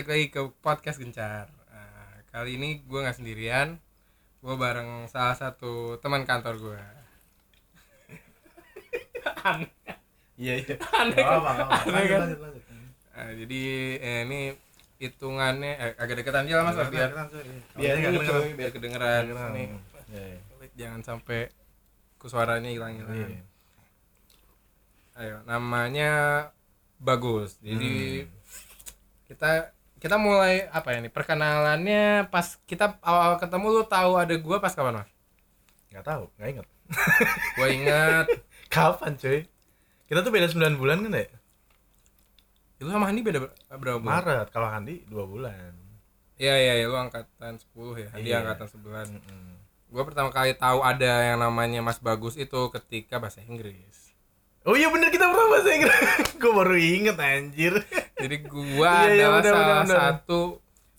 [0.00, 1.52] balik lagi ke podcast Gencar.
[1.68, 3.76] Nah, kali ini gue nggak sendirian,
[4.40, 6.80] gue bareng salah satu teman kantor gue.
[10.40, 10.76] Iya iya.
[10.96, 11.40] Aneh kan?
[11.84, 12.20] Aneh kan?
[13.12, 13.62] Nah, jadi
[14.00, 14.56] eh, ini
[14.96, 17.28] hitungannya eh, agak deketan aja lah mas, Kedengeran,
[17.76, 19.22] biar kedengeran, biar ini biar kedengeran.
[19.52, 19.68] Nih,
[20.08, 20.68] Iya, iya.
[20.80, 21.52] jangan sampai
[22.16, 23.20] ku suaranya hilang-hilang.
[23.20, 23.44] Iya.
[25.20, 26.12] Ayo, namanya
[26.96, 27.60] bagus.
[27.60, 28.32] Jadi Hmm.
[29.28, 34.56] kita kita mulai apa ya nih perkenalannya pas kita awal ketemu lu tahu ada gua
[34.56, 35.10] pas kapan mas?
[35.90, 36.66] Nggak tahu, nggak ingat.
[37.54, 38.26] Gua ingat
[38.66, 39.46] Kapan cuy?
[40.06, 41.26] Kita tuh beda 9 bulan kan ya?
[42.76, 44.14] itu sama Handi beda ber- berapa bulan?
[44.18, 45.70] Maret, kalau Handi 2 bulan.
[46.34, 48.08] Iya iya iya lu angkatan 10 ya.
[48.10, 48.40] Handi Iya.
[48.40, 49.20] angkatan 9.
[49.20, 49.52] Mm-mm.
[49.86, 54.16] Gua pertama kali tahu ada yang namanya Mas Bagus itu ketika bahasa Inggris.
[54.62, 55.98] Oh iya bener kita pernah bahasa Inggris.
[56.40, 57.74] Gue baru inget anjir.
[58.20, 59.96] Jadi gua Iya, iya, adalah benar, salah benar, benar.
[59.96, 60.40] satu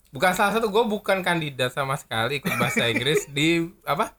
[0.08, 3.48] bukan salah satu gua bukan kandidat sama sekali ikut bahasa Inggris di
[3.82, 4.12] apa?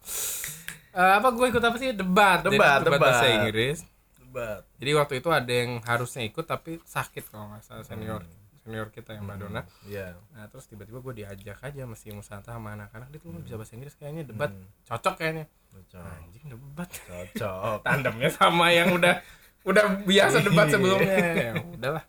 [0.91, 3.37] Eh, apa gue ikut apa sih debat Jadi Debat, debat bahasa debat.
[3.39, 3.77] Inggris
[4.15, 4.61] Debat.
[4.75, 8.21] jadi waktu itu ada yang harusnya ikut tapi sakit kalau nggak salah senior
[8.59, 10.13] senior kita yang Mbak Dona Iya.
[10.29, 13.93] nah terus tiba-tiba gue diajak aja mesti musanta sama anak-anak dia tuh bisa bahasa Inggris
[13.95, 14.69] kayaknya debat Hmm.
[14.83, 16.05] cocok kayaknya Cocok.
[16.05, 17.77] anjing debat Cocok.
[17.81, 19.17] tandemnya sama yang udah
[19.63, 20.73] udah biasa debat Iya.
[20.75, 22.03] sebelumnya ya udahlah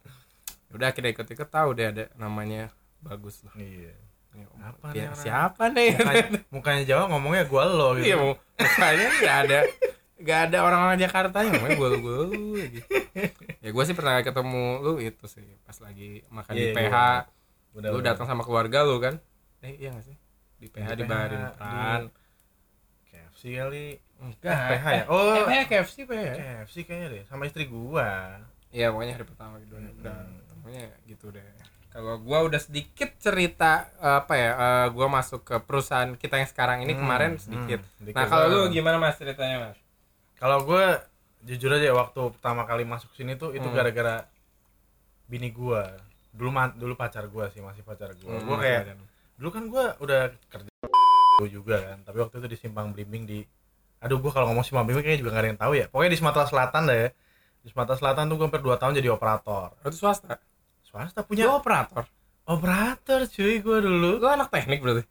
[0.75, 3.95] udah kita ikut-ikut tahu deh ada namanya bagus lah Iya.
[4.35, 5.15] Ya, Apa ya, nih orang?
[5.17, 8.05] siapa nih Mukanya, mukanya Jawa ngomongnya gua lo gitu.
[8.05, 9.59] iya mukanya nggak ada
[10.17, 12.17] nggak ada orang-orang Jakarta yang ngomongnya gue gue
[12.57, 12.81] lagi
[13.61, 17.11] ya gue sih pernah ketemu lu itu sih pas lagi makan di Iya, PH iya.
[17.75, 19.23] Udah, lu datang sama keluarga lu kan
[19.61, 20.17] eh iya gak sih
[20.57, 22.03] di PH Di di PH, Barin Pran
[23.05, 23.87] KFC kali.
[24.17, 25.03] enggak PH ya?
[25.07, 25.31] Oh.
[25.33, 28.39] eh, PH KFC PH KFC kayaknya deh sama istri gua.
[28.71, 30.43] Iya pokoknya hari pertama gitu Hmm.
[30.65, 31.45] Pokoknya gitu deh
[31.93, 36.81] kalau gua udah sedikit cerita apa ya eh, gua masuk ke perusahaan kita yang sekarang
[36.81, 38.75] ini Hmm, kemarin hmm, sedikit sedikit nah kalau lu banget.
[38.75, 39.77] gimana mas ceritanya mas
[40.35, 41.05] Kalau gua
[41.41, 43.77] jujur aja waktu pertama kali masuk sini tuh itu Hmm.
[43.77, 44.25] gara-gara
[45.25, 45.95] bini gua.
[46.33, 48.35] Dulu dulu pacar gua sih, masih pacar gua.
[48.35, 48.97] Hmm, gua kayak
[49.37, 50.71] dulu kan gua udah kerja
[51.47, 53.41] juga kan, tapi waktu itu di Simpang Blimbing di
[54.01, 55.87] Aduh gua kalau ngomong Simpang Blimbing kayaknya juga gak ada yang tahu ya.
[55.89, 57.09] Pokoknya di Sumatera Selatan dah ya.
[57.61, 59.69] Di Sumatera Selatan tuh gua hampir 2 tahun jadi operator.
[59.73, 60.35] Oh, itu swasta
[60.95, 62.07] Swasta punya operator
[62.47, 64.23] operator cuy gua dulu.
[64.23, 65.03] lu anak teknik berarti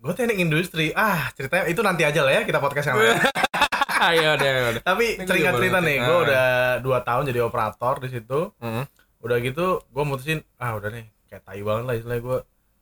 [0.00, 0.90] Gue teknik industri.
[0.90, 3.20] Ah, ceritanya itu nanti aja lah ya kita podcast yang lain.
[4.08, 6.46] ayo deh Tapi cerita cerita nih, gue udah
[6.80, 8.48] dua tahun jadi operator di situ.
[8.58, 8.88] Hmm.
[9.20, 12.38] Udah gitu, gue mutusin, ah udah nih, kayak tai banget lah istilahnya gue.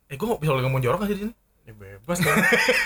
[0.07, 1.33] Eh, gue bisa ngomong jorok gak sih di sini?
[1.67, 2.33] ya bebas dong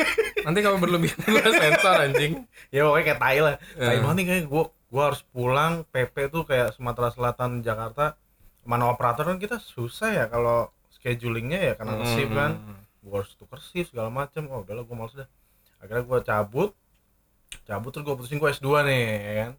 [0.50, 3.56] nanti kalau berlebihan gua sensor anjing Ya pokoknya kayak tai lah.
[3.78, 4.00] Tai Eh.
[4.02, 8.18] banget nih kayak gue, gue harus pulang PP tuh kayak Sumatera Selatan, Jakarta.
[8.64, 12.08] Mana operator kan kita susah ya kalau schedulingnya ya karena Hmm.
[12.08, 12.52] shift kan.
[13.00, 14.48] Gue harus tuker shift segala macem.
[14.48, 15.28] Oh udahlah gue males dah.
[15.78, 16.72] Akhirnya gue cabut,
[17.64, 19.52] cabut terus gue putusin gue S2 nih, ya kan.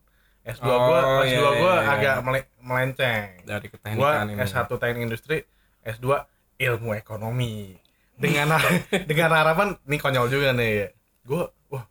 [0.46, 1.90] S2 Oh, gue, S2 iya, gue iya, iya.
[1.90, 3.28] agak mele- melenceng.
[3.42, 5.36] dari gua keteknikan ini S1 teknik industri
[5.82, 6.06] S2
[6.58, 7.76] ilmu ekonomi
[8.14, 8.52] dengan
[9.10, 11.84] dengan harapan nih konyol juga nih gue wah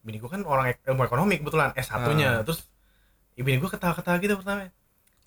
[0.00, 2.42] bini gue kan orang ek- ilmu ekonomi kebetulan S1 nya Ah.
[2.42, 2.66] terus
[3.32, 4.68] bini gue ketawa-ketawa gitu pertama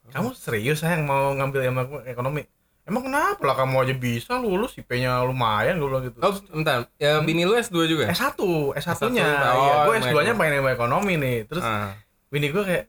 [0.09, 2.43] kamu serius sayang mau ngambil ilmu ekonomi?
[2.83, 6.19] Emang kenapa lah kamu aja bisa lulus IP nya lumayan gue bilang gitu.
[6.19, 6.91] Oh bentar.
[6.99, 8.11] Ya bini lu S2 juga?
[8.11, 8.35] S1
[8.75, 9.23] S1 nya.
[9.23, 10.35] S1, iya, oh, gue ilmu S2 nya ekonomi.
[10.35, 11.37] pengen ilmu ekonomi nih.
[11.47, 11.95] Terus Ah.
[12.27, 12.85] bini gue kayak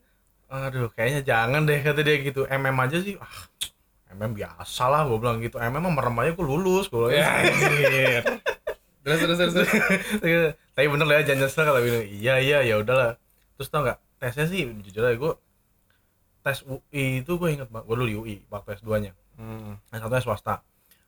[0.51, 2.43] aduh kayaknya jangan deh kata dia gitu.
[2.45, 3.35] MM aja sih ah
[4.11, 5.63] MM biasa lah gue bilang gitu.
[5.63, 8.35] MM mah merem aja gue lulus gue bilang Ya, gitu.
[9.05, 9.71] terus terus, terus.
[10.73, 13.15] tapi bener lah ya jangan nyesel kalau bilang iya iya ya udahlah.
[13.55, 15.33] Terus tau nggak tesnya sih jujur aja gue
[16.45, 19.75] tes UI itu gue inget banget gue dulu di UI waktu S2 nya Hmm.
[19.91, 20.55] yang satunya swasta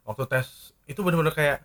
[0.02, 1.62] waktu tes itu bener-bener kayak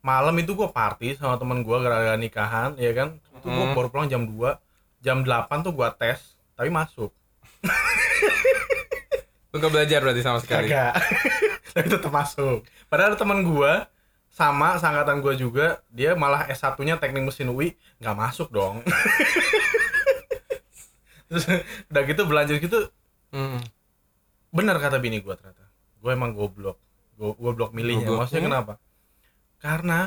[0.00, 3.74] malam itu gue party sama temen gue gara-gara nikahan ya kan itu gue Hmm.
[3.74, 4.56] baru pulang jam 2
[4.98, 6.18] jam 8 tuh gue tes
[6.54, 7.10] tapi masuk
[9.48, 10.92] lu gak belajar berarti sama sekali Kagak.
[11.72, 12.62] Tapi tetap masuk.
[12.86, 13.86] Padahal ada teman gua
[14.28, 18.82] sama sangkatan gua juga, dia malah S1-nya teknik mesin UI nggak masuk dong.
[21.28, 21.44] Terus
[21.88, 22.78] udah gitu berlanjut gitu
[23.28, 23.60] Hmm.
[24.48, 25.68] benar kata bini gua ternyata.
[26.00, 26.80] Gua emang goblok.
[27.14, 28.08] Gua goblok milihnya.
[28.08, 28.20] Gobloknya?
[28.24, 28.72] Maksudnya kenapa?
[29.60, 30.00] Karena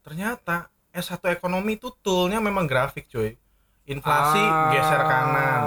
[0.00, 3.34] ternyata S1 ekonomi itu toolnya memang grafik cuy.
[3.88, 5.62] Inflasi Ah, geser kanan.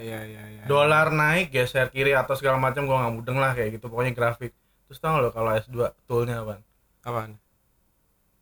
[0.00, 3.76] iya iya iya dolar naik geser kiri atau segala macam gua nggak mudeng lah kayak
[3.78, 4.50] gitu pokoknya grafik
[4.88, 5.76] terus tau lo kalau S2
[6.08, 6.58] toolnya apa
[7.04, 7.36] apaan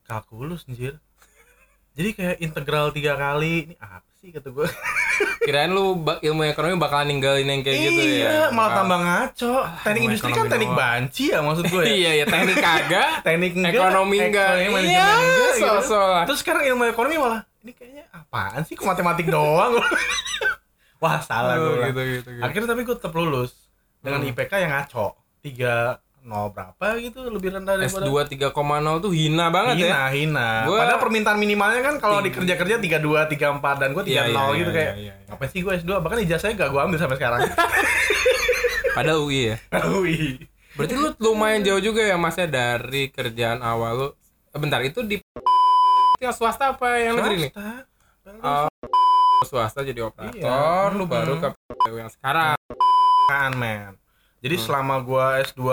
[0.07, 0.97] kalkulus anjir
[1.93, 4.65] jadi kayak integral tiga kali ini apa sih kata gua
[5.39, 8.09] Kirain lu ilmu ekonomi bakalan ninggalin yang kayak gitu ya.
[8.09, 8.77] iya, malah Ah.
[8.81, 9.55] tambah ngaco.
[9.79, 10.81] Teknik ilmu industri kan teknik doang.
[10.81, 11.83] banci ya maksud gue.
[11.83, 11.93] ya.
[11.93, 13.11] iya, ya teknik kagak.
[13.29, 14.51] teknik enggak, Ekonomi enggak.
[14.57, 15.61] Iya, enggak, gitu.
[15.61, 16.25] so-so lah.
[16.25, 19.77] Terus sekarang ilmu ekonomi malah ini kayaknya apaan sih kok matematik doang.
[21.03, 21.85] Wah, salah Oh, gue.
[21.87, 22.41] gitu, gitu, gitu.
[22.41, 23.53] Akhirnya tapi gue tetap lulus
[24.01, 24.31] dengan Hmm.
[24.31, 25.07] IPK yang ngaco.
[25.43, 28.49] 3 nol berapa gitu lebih rendah daripada S2 3,0
[28.99, 29.85] tuh hina banget ya.
[29.85, 32.49] hina hina Gua- padahal permintaan minimalnya kan kalau di Tinggi.
[32.49, 34.95] kerja kerja tiga dua tiga empat dan gue tiga Iya, nol iya, gitu iya, kayak
[34.97, 35.31] iya, iya.
[35.31, 37.41] apa sih gue S2 bahkan ijazahnya gak gue ambil sampai sekarang
[38.95, 39.57] Padahal UI ya.
[40.01, 40.39] Wih.
[40.75, 44.09] Berarti lu lumayan jauh juga ya masnya dari kerjaan awal lu.
[44.53, 45.19] Bentar, itu di
[46.23, 47.53] yang swasta apa yang negeri nih?
[47.53, 48.31] Swasta.
[48.41, 48.71] Oh,
[49.43, 50.95] swasta jadi operator, Iya.
[50.95, 52.55] lu baru ke PU yang sekarang.
[53.25, 53.97] kan men
[54.39, 54.63] jadi Hmm.
[54.63, 55.65] selama gua S2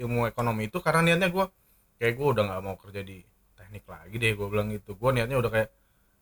[0.00, 1.48] ilmu ekonomi itu karena niatnya gua
[1.96, 3.24] kayak gua udah nggak mau kerja di
[3.56, 5.68] teknik lagi deh gua bilang gitu gua niatnya udah kayak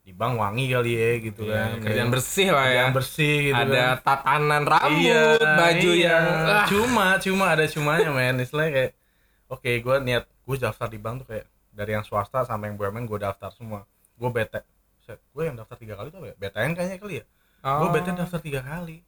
[0.05, 2.85] di bank wangi kali ya gitu Iya, kan kerjaan bersih lah ya.
[2.93, 3.97] bersih gitu Ada kan.
[4.05, 6.05] tatanan rambut, iya, baju iya.
[6.13, 8.93] yang ah, cuma cuma ada cumanya men istilahnya kayak
[9.49, 13.09] oke gua niat gua daftar di bank tuh kayak dari yang swasta sampai yang BUMN
[13.09, 13.89] gua daftar semua
[14.21, 14.61] gua bete
[15.05, 17.25] gue yang daftar tiga kali tuh ya BTN kayaknya kali ya
[17.61, 17.93] gue oh.
[17.93, 19.05] BTN daftar tiga kali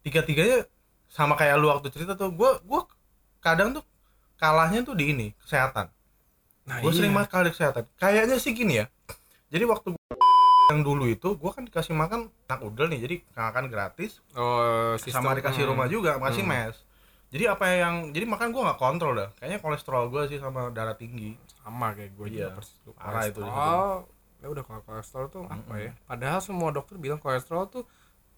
[0.00, 0.64] tiga tiganya
[1.08, 2.80] sama kayak lu waktu cerita tuh gue gue
[3.44, 3.84] kadang tuh
[4.44, 5.88] kalahnya tuh di ini kesehatan.
[6.64, 6.96] Nah, gue iya.
[6.96, 7.84] sering banget kalah di kesehatan.
[7.96, 8.86] Kayaknya sih gini ya
[9.48, 10.16] jadi waktu gua
[10.72, 15.22] yang dulu itu gue kan dikasih makan anak udel nih jadi makan gratis Oh, sistem
[15.22, 15.70] sama dikasih hmm.
[15.70, 16.52] rumah juga kasih Hmm.
[16.52, 16.76] mes.
[17.28, 19.28] Jadi apa yang jadi makan gue nggak kontrol dah.
[19.36, 21.34] Kayaknya kolesterol gue sih sama darah tinggi.
[21.60, 23.92] Sama kayak gue Iya, juga persis parah itu kolesterol.
[24.38, 25.84] ya udah kalau kolesterol tuh apa Mm-mm.
[25.84, 25.92] ya?
[26.04, 27.84] Padahal semua dokter bilang kolesterol tuh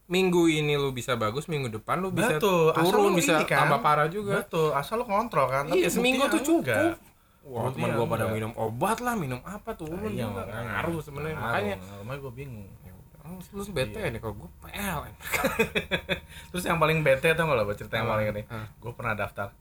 [0.06, 3.44] minggu ini lu bisa bagus minggu depan lu bisa Betul, asal turun lu bisa ini
[3.44, 3.67] kan.
[3.67, 6.99] tambah parah juga betul asal lu kontrol kan iya seminggu tuh cukup enggak.
[7.43, 8.35] Wah, Buktinya teman gua pada enggak.
[8.35, 10.43] minum obat lah, minum apa turun Iya, juga.
[10.43, 10.67] makanya.
[10.67, 11.37] Ngaruh sebenarnya.
[11.38, 12.93] Makanya makanya gue bingung ya
[13.53, 14.11] lu bete Iya.
[14.11, 15.14] nih kalau gua PLN.
[16.50, 18.43] Terus yang paling bete tau gak lo cerita yang paling ini?
[18.47, 18.67] Ah.
[18.79, 19.55] Gue pernah daftar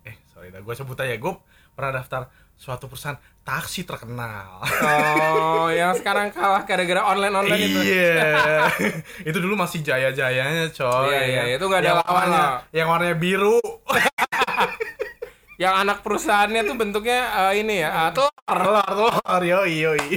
[0.00, 1.32] Eh sorry dah, gue sebut aja Gue
[1.72, 2.28] pernah daftar
[2.60, 7.80] suatu perusahaan taksi terkenal Oh, yang sekarang kalah gara-gara online-online itu.
[7.80, 8.68] Iya
[9.28, 12.60] Itu dulu masih jaya-jayanya coy Iya, iya, itu nggak ada Yang lawan warnanya- lah.
[12.70, 13.58] Yang warnanya biru
[15.58, 18.32] Yang anak perusahaannya tuh bentuknya eh, ini ya, uh, telur.
[18.42, 18.84] Telur,
[19.16, 20.04] telur, yoi, yoi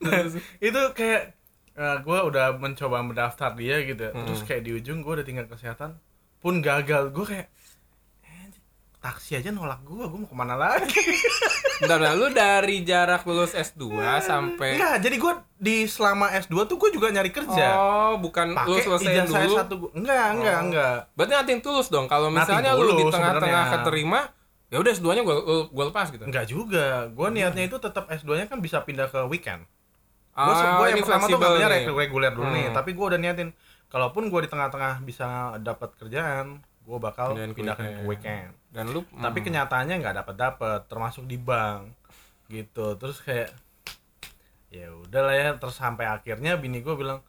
[0.00, 0.20] Nah,
[0.58, 1.36] Itu kayak
[1.78, 4.12] gue udah mencoba mendaftar dia gitu ya.
[4.12, 4.48] Terus Hmm.
[4.48, 5.96] kayak di ujung gue udah tinggal kesehatan
[6.38, 7.59] Pun gagal Gue kayak "Eh,
[9.00, 10.92] Taksi aja nolak gue, gue mau ke mana lagi?
[11.80, 13.88] Bentar, bentar, lu dari jarak lulus S2
[14.20, 17.66] sampai Enggak, jadi gue di selama S2 tuh gue juga nyari kerja.
[17.72, 19.56] Oh, bukan lu ijazah dulu.
[19.56, 19.90] S1 gua.
[19.94, 20.64] Enggak, enggak, Oh.
[20.66, 20.96] enggak.
[21.10, 22.04] Berarti nating tulus dong.
[22.04, 24.20] Kalau misalnya lu di tulus tengah-tengah keterima,
[24.68, 25.36] ya udah S2-nya gua
[25.66, 26.20] gua lepas gitu.
[26.20, 27.08] Enggak juga.
[27.08, 29.64] Gue niatnya itu tetap S2-nya kan bisa pindah ke weekend.
[30.30, 31.76] Gue Ah, yang ini pertama tuh ngambilnya nih.
[31.82, 32.76] reg- reguler dulu nih, Hmm.
[32.76, 33.48] tapi gue udah niatin
[33.88, 38.50] kalaupun gue di tengah-tengah bisa dapat kerjaan, gue bakal Pindahin ke pindahkan ke weekend.
[38.68, 39.46] Dan lu Tapi hmm.
[39.46, 41.94] kenyataannya nggak dapat dapat, termasuk di bank
[42.46, 42.98] gitu.
[42.98, 43.54] Terus kayak
[44.68, 47.22] ya udahlah ya, terus sampai akhirnya bini gue bilang,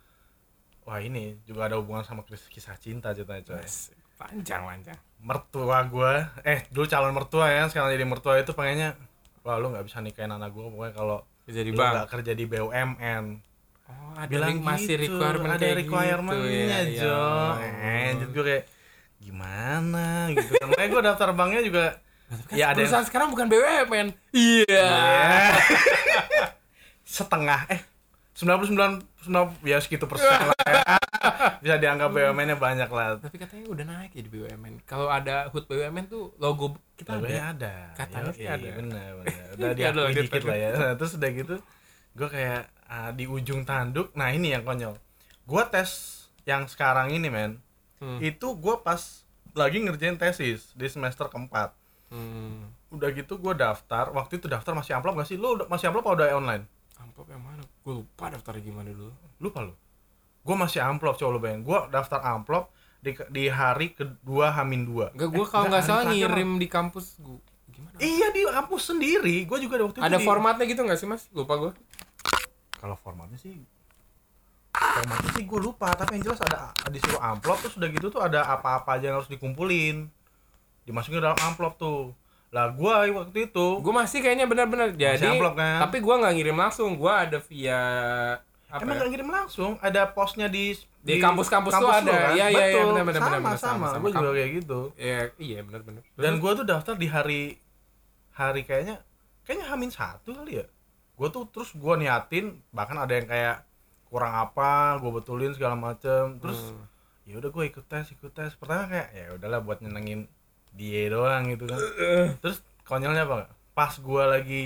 [0.81, 3.61] wah ini juga ada hubungan sama kis- kisah cinta ceritanya coy.
[3.61, 4.97] Yes, panjang panjang.
[5.21, 8.97] mertua gue eh dulu calon mertua ya sekarang jadi mertua itu pengennya
[9.41, 12.09] wah lu nggak bisa nikahin anak gue pokoknya kalau Kerja di bank.
[12.09, 13.25] kerja di BUMN
[13.85, 17.03] Oh, ada bilang masih gitu, requirement ada kayak requirementnya gitu, ya.
[17.05, 17.21] Jo
[17.53, 17.69] Ya.
[17.85, 18.63] eh jadi gue kayak
[19.21, 21.85] gimana gitu kan makanya gue daftar banknya juga
[22.31, 24.07] Kan ya ada yang sekarang bukan BUMN.
[24.31, 24.87] Iya.
[24.87, 25.51] Ya.
[27.03, 27.83] setengah eh
[28.39, 30.81] 99 9 ya segitu persen lah ya.
[31.59, 34.87] bisa dianggap BUMN-nya banyak lah Tapi katanya udah naik ya di BUMN.
[34.87, 37.51] Kalau ada HUT BUMN tuh logo kita ada.
[37.51, 37.73] ada.
[37.99, 38.69] Katanya sih ada.
[38.79, 39.45] Bener, bener.
[39.59, 40.69] Udah Iya, diakui dikit lah ya.
[40.71, 41.55] Nah, terus udah gitu,
[42.15, 44.15] gue kayak ah, di ujung tanduk.
[44.15, 44.95] Nah ini yang konyol.
[45.43, 47.59] Gue tes yang sekarang ini men,
[48.01, 48.17] Hmm.
[48.17, 48.97] itu gue pas
[49.53, 51.71] lagi ngerjain tesis di semester keempat.
[52.09, 52.73] Hmm.
[52.89, 54.09] Udah gitu gue daftar.
[54.09, 55.37] Waktu itu daftar masih amplop gak sih?
[55.37, 56.63] Lo udah- masih amplop atau udah online?
[56.97, 57.61] Amplop yang mana?
[57.79, 59.13] Gue lupa daftarnya gimana dulu.
[59.37, 59.73] Lupa lo.
[60.41, 61.61] Gue masih amplop coba lo bayangin.
[61.63, 65.13] Gue daftar amplop di, di hari kedua Hamin dua.
[65.13, 67.37] Enggak, gue Eh, kalau nggak salah ngirim di kampus gue.
[67.69, 67.95] Gimana?
[67.97, 69.45] Iya di kampus sendiri.
[69.45, 71.29] Gue juga waktu itu Ada di- formatnya gitu nggak sih mas?
[71.31, 71.71] Lupa gue.
[72.73, 73.61] kalau formatnya sih
[74.71, 78.45] formatnya sih gue lupa tapi yang jelas ada disuruh amplop terus udah gitu tuh ada
[78.45, 80.07] apa-apa aja yang harus dikumpulin
[80.83, 82.15] dimasukin ke dalam amplop tuh
[82.49, 85.23] lah gue waktu itu Gue masih kayaknya benar-benar jadi.
[85.25, 85.79] amplop, kan?
[85.81, 86.99] Tapi gue nggak ngirim langsung.
[86.99, 87.79] Gue ada via
[88.67, 88.99] apa emang ya?
[88.99, 92.11] gak ngirim langsung ada posnya di Di kampus-kampus tuh ada.
[92.11, 92.35] kan?
[92.35, 93.99] Iya, iya, iya, benar, benar, sama, benar, benar, sama, sama, sama.
[94.01, 96.01] gue juga kayak gitu Ya, iya benar-benar.
[96.13, 97.41] dan gue tuh daftar di hari
[98.31, 98.99] hari kayaknya
[99.43, 100.65] kayaknya hamin satu kali ya
[101.13, 103.63] gue tuh terus gue niatin bahkan ada yang kayak
[104.11, 106.35] kurang apa gue betulin segala macem.
[106.37, 106.83] Terus Hmm.
[107.23, 108.51] ya udah gue ikut tes ikut tes.
[108.53, 110.27] Pertama kayak ya udahlah buat nyenengin
[110.69, 111.79] dia doang gitu kan.
[112.37, 113.47] Terus konyolnya apa?
[113.71, 114.63] Pas gue lagi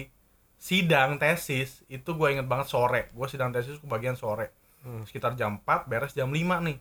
[0.57, 3.07] sidang tesis itu gue inget banget sore.
[3.11, 4.49] Gue sidang tesis kebagian sore.
[4.81, 5.01] Hmm.
[5.03, 6.77] sekitar jam 4 beres jam 5 nih.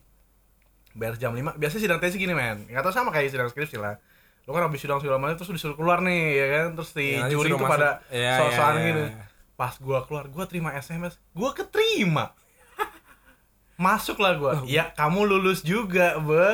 [0.91, 2.65] Beres jam 5 biasanya sidang tesis gini men.
[2.65, 3.97] Nggak tau sama kayak sidang skripsi lah.
[4.45, 6.67] Lu kan habis sidang segala macam terus disuruh keluar nih ya kan?
[6.73, 7.71] Terus di Ya, juri tuh masuk.
[7.71, 9.03] pada Iya, sosokan iya, gitu.
[9.03, 9.23] iya.
[9.55, 12.35] pas gua keluar gua terima SMS gua keterima
[13.75, 16.47] masuk lah gua ya kamu lulus juga be.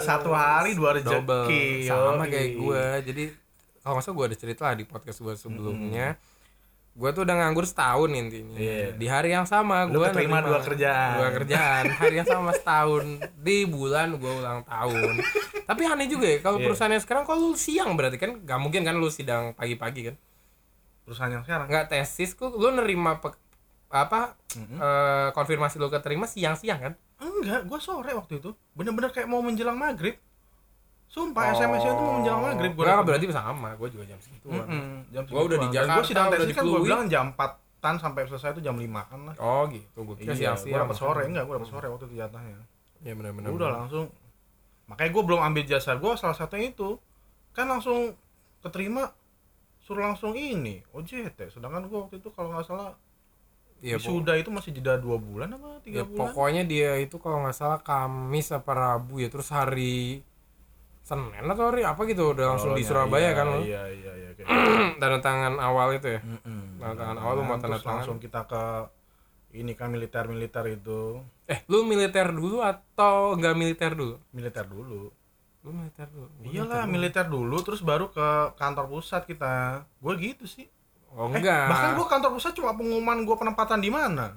[0.00, 2.30] Satu hari dua rezeki sama yoi.
[2.30, 3.24] kayak gue jadi
[3.80, 6.14] kalau salah gue ada cerita lah di podcast gue sebelumnya.
[6.90, 8.54] Gue tuh udah nganggur setahun intinya.
[8.54, 8.92] Iya.
[8.92, 11.16] di hari yang sama gue keterima dua kerjaan.
[11.16, 11.84] dua kerjaan.
[11.96, 13.04] Hari yang sama setahun.
[13.34, 15.22] Di bulan gue ulang tahun.
[15.64, 16.66] Tapi aneh juga ya kalau Iya.
[16.66, 20.16] perusahaannya sekarang kalau lu siang berarti kan nggak mungkin kan lu sidang pagi-pagi kan?
[21.02, 21.66] Perusahaan yang sekarang?
[21.66, 23.38] Nggak tesis kok lu nerima pe-
[23.90, 24.78] apa Mm-mm.
[24.78, 26.92] eh, konfirmasi lu keterima siang-siang kan?
[27.18, 28.54] Enggak gua sore waktu itu.
[28.72, 30.14] Bener-bener kayak mau menjelang maghrib.
[31.06, 31.52] Sumpah Oh.
[31.52, 33.06] SMS tuh mau menjelang maghrib gua Nggak, dapet.
[33.10, 33.68] berarti sama.
[33.74, 34.46] Gue juga jam segitu
[35.10, 36.82] jam Gua udah di Jakarta, gua sidang tesis kan Pluit.
[36.86, 37.58] bilang jam 4
[37.98, 39.34] sampai selesai itu jam 5 kan lah.
[39.36, 39.98] Oh gitu.
[40.00, 40.70] Gue kira iya siang-siang.
[40.70, 41.22] gua dapet sore.
[41.24, 42.56] Enggak gua dapet sore waktu itu jatahnya.
[43.00, 44.06] Ya benar-benar Gua udah langsung.
[44.86, 46.94] Makanya gue belum ambil jasa gue salah satunya itu.
[47.50, 48.14] Kan langsung
[48.60, 49.10] keterima
[49.80, 52.94] suruh langsung ini OJT sedangkan gue waktu itu kalau nggak salah
[53.80, 56.18] Iya, po- sudah itu masih jeda dua bulan apa tiga ya, bulan?
[56.20, 60.20] pokoknya dia itu kalau nggak salah Kamis apa Rabu ya terus hari
[61.00, 64.12] Senin atau hari apa gitu udah langsung di Soalnya, Surabaya iya, kan lo iya iya
[64.14, 64.48] iya kayak
[65.00, 66.20] tanda tangan awal itu ya?
[66.20, 66.76] Mm-mm.
[66.76, 68.04] Tanda tangan awal lu mau tanda tangan.
[68.04, 68.64] langsung kita ke
[69.50, 71.18] ini kan militer militer itu.
[71.50, 74.14] Eh lu militer dulu atau nggak militer dulu?
[74.30, 75.10] Militer dulu.
[75.66, 76.28] Lu militer dulu.
[76.46, 79.82] Iyalah militer militer dulu terus baru ke kantor pusat kita.
[79.98, 80.70] Gue gitu sih
[81.12, 81.66] oh Eh, enggak.
[81.66, 84.36] bahkan gue kantor pusat cuma pengumuman gue penempatan di mana?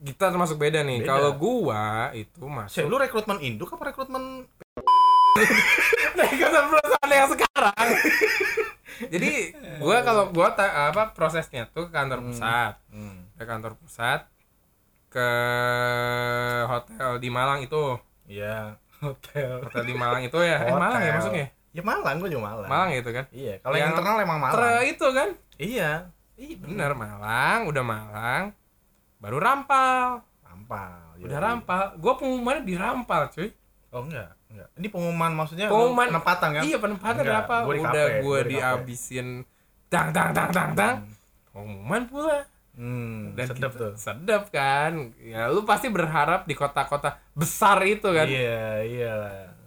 [0.00, 1.04] Kita termasuk beda nih.
[1.04, 4.48] Kalau gua itu Saya masuk lu rekrutmen induk apa rekrutmen
[6.40, 7.88] kantor perusahaan yang sekarang.
[9.06, 9.32] Jadi
[9.76, 12.80] gua kalau gua ta- apa prosesnya tuh ke kantor pusat.
[12.88, 13.28] Hmm.
[13.36, 14.24] ke kantor pusat
[15.08, 15.28] ke
[16.64, 18.00] hotel di Malang itu.
[18.26, 19.60] Iya, hotel.
[19.60, 20.56] hotel di Malang itu ya.
[20.62, 21.16] Eh, Malang ya Hotel.
[21.18, 22.66] masuknya Ya Malang, gue juga Malang.
[22.66, 24.54] Malang gitu kan Iya, kalau yang Yang internal emang Malang.
[24.56, 25.90] Ter itu kan Iya,
[26.34, 28.42] Ih bener Malang udah Malang
[29.16, 31.12] baru rampal rampal.
[31.18, 33.52] udah rampal gua pengumumannya di rampal cuy
[33.90, 34.68] Oh enggak, enggak.
[34.72, 36.62] Ini pengumuman maksudnya pengumuman penempatan kan?
[36.62, 38.48] iya penempatan Enggak, rampal gua udah kafe.
[38.48, 39.26] dihabisin
[39.86, 40.94] tang tang tang tang tang
[41.48, 43.92] pengumuman pula Hmm, dan sedap kita- tuh.
[43.94, 49.16] sedap kan ya lu pasti berharap di kota-kota besar itu kan Iya, iya.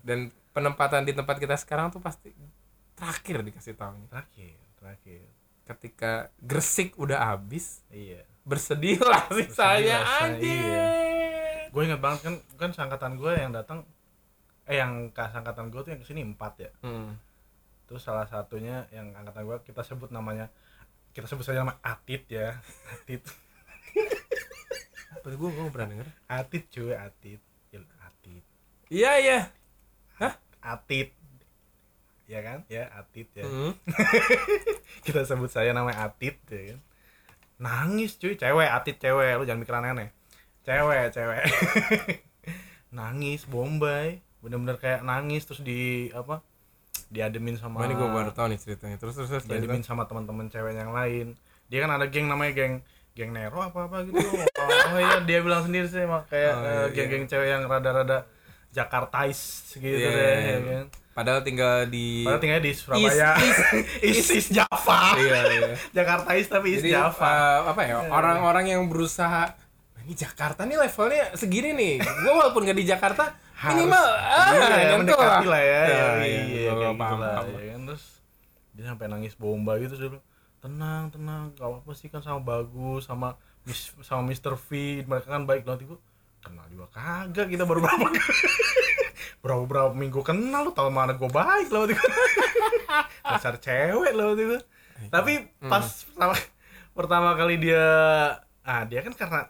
[0.01, 2.29] dan penempatan di tempat kita sekarang tuh pasti
[2.93, 5.21] terakhir dikasih tahu Terakhir, terakhir.
[5.65, 8.21] ketika Gresik udah habis Iya.
[8.43, 10.87] bersedihlah sih saya anjir iya.
[11.67, 13.81] Gue inget banget kan kan sangkatan gue yang datang
[14.63, 16.71] eh yang ke sangkatan gue tuh yang ke sini empat ya.
[16.81, 17.17] hmm.
[17.83, 20.53] Terus salah satunya yang angkatan gue kita sebut namanya
[21.11, 22.53] kita sebut saja nama Atit ya.
[22.93, 23.25] Atit.
[25.13, 27.41] apa gue gue pernah denger Atit cuy, Atit.
[27.69, 28.43] Ya, Atit.
[28.87, 29.39] iya iya
[30.63, 31.11] Atit.
[32.25, 32.63] Ya kan?
[32.71, 33.43] Ya, Atit ya.
[33.43, 33.75] Hmm.
[35.05, 36.79] Kita sebut saya namanya Atit ya kan.
[37.59, 40.09] Nangis cuy, cewek, Atit cewek, lu jangan mikir aneh-aneh.
[40.63, 41.43] Cewek, cewek.
[42.97, 44.23] nangis, bombay.
[44.39, 46.39] Bener-bener kayak nangis terus di apa?
[47.13, 50.73] Diademin sama ini gue baru tahu nih ceritanya terus terus terus diademin sama teman-teman cewek
[50.73, 51.37] yang lain.
[51.69, 52.81] Dia kan ada geng namanya geng
[53.13, 54.17] geng Nero apa apa gitu.
[54.17, 57.69] oh, oh iya dia bilang sendiri sih mak kayak Oh, eh, iya, geng-geng cewek yang
[57.69, 58.25] rada-rada
[58.73, 59.39] Jakartais
[59.71, 60.17] gitu Iya, deh.
[60.17, 60.59] iya, ya iya.
[60.81, 60.85] kan.
[61.13, 63.29] padahal tinggal di Padahal tinggalnya di Surabaya.
[63.37, 63.61] East,
[64.01, 65.13] East, East Java.
[65.15, 67.21] iya iya Jakartais tapi East jadi Java.
[67.23, 69.53] uh, apa ya orang-orang yang berusaha
[69.93, 74.91] "Nah, ini Jakarta nih levelnya segini nih gue walaupun gak di Jakarta minimal ah iya,
[74.91, 75.71] nyentuh mendekati lah ya.
[75.71, 77.45] Ya, iya, iya, iya, gua paham, gitu paham.
[77.55, 77.81] ya kan.
[77.87, 78.03] Terus
[78.73, 80.17] dia sampai nangis bomba gitu dulu.
[80.59, 83.39] Tenang, tenang, gak apa sih kan sama bagus sama
[84.01, 84.57] sama Mr.
[84.57, 84.67] V,
[85.05, 85.95] mereka kan baik nanti gua
[86.43, 88.05] kenal juga kagak kita baru berapa
[89.43, 92.05] berapa berapa minggu kenal lu tau mana gue baik lo waktu itu.
[93.31, 94.59] Dasar cewek lo waktu itu.
[95.07, 95.33] Tapi
[95.63, 96.35] pas pertama,
[96.93, 97.85] pertama kali dia
[98.63, 99.41] ah dia kan karena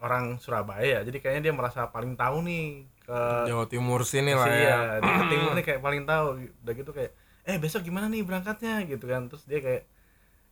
[0.00, 3.20] orang Surabaya jadi kayaknya dia merasa paling tahu nih ke
[3.50, 6.26] Jawa Timur sini lah ya Iya, dia ke timur nih kayak paling tahu.
[6.62, 8.86] Udah gitu kayak, eh besok gimana nih berangkatnya?
[8.86, 9.26] Gitu kan.
[9.26, 9.82] Terus dia kayak,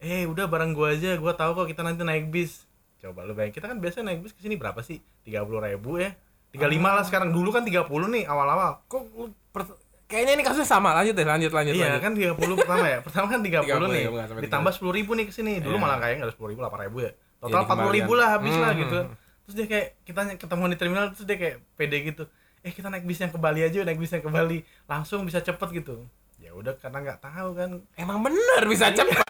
[0.03, 2.67] eh udah bareng gua aja, gua tahu kok kita nanti naik bis.
[2.99, 4.99] Coba lu bayangin, kita kan biasa naik bis ke sini berapa sih?
[5.23, 6.11] 30 ribu ya?
[6.51, 8.83] 35 lah sekarang, dulu kan 30 nih awal-awal.
[8.85, 9.77] kok lu per-
[10.07, 12.01] kayaknya ini kasusnya sama lanjut deh lanjut lanjut Iya lanjut.
[12.01, 12.99] kan 30 pertama ya.
[13.01, 14.03] Pertama kan 30, 30 nih.
[14.03, 15.53] ya, Ditambah 10 ribu nih ke sini.
[15.59, 15.83] Dulu Iya.
[15.83, 17.11] malah kayaknya nggak ada 10 ribu, 8 ribu ya.
[17.39, 18.19] Total Iya, 40 ribu dikembalikan.
[18.19, 18.81] lah habis lah Hmm.
[18.81, 18.99] gitu.
[19.39, 22.29] terus dia kayak kita ketemu di terminal terus dia kayak pede gitu
[22.61, 25.41] eh kita naik bis yang ke Bali aja naik bis yang ke Bali langsung bisa
[25.41, 26.05] cepet gitu
[26.37, 29.17] ya udah karena nggak tahu kan emang bener bisa cepet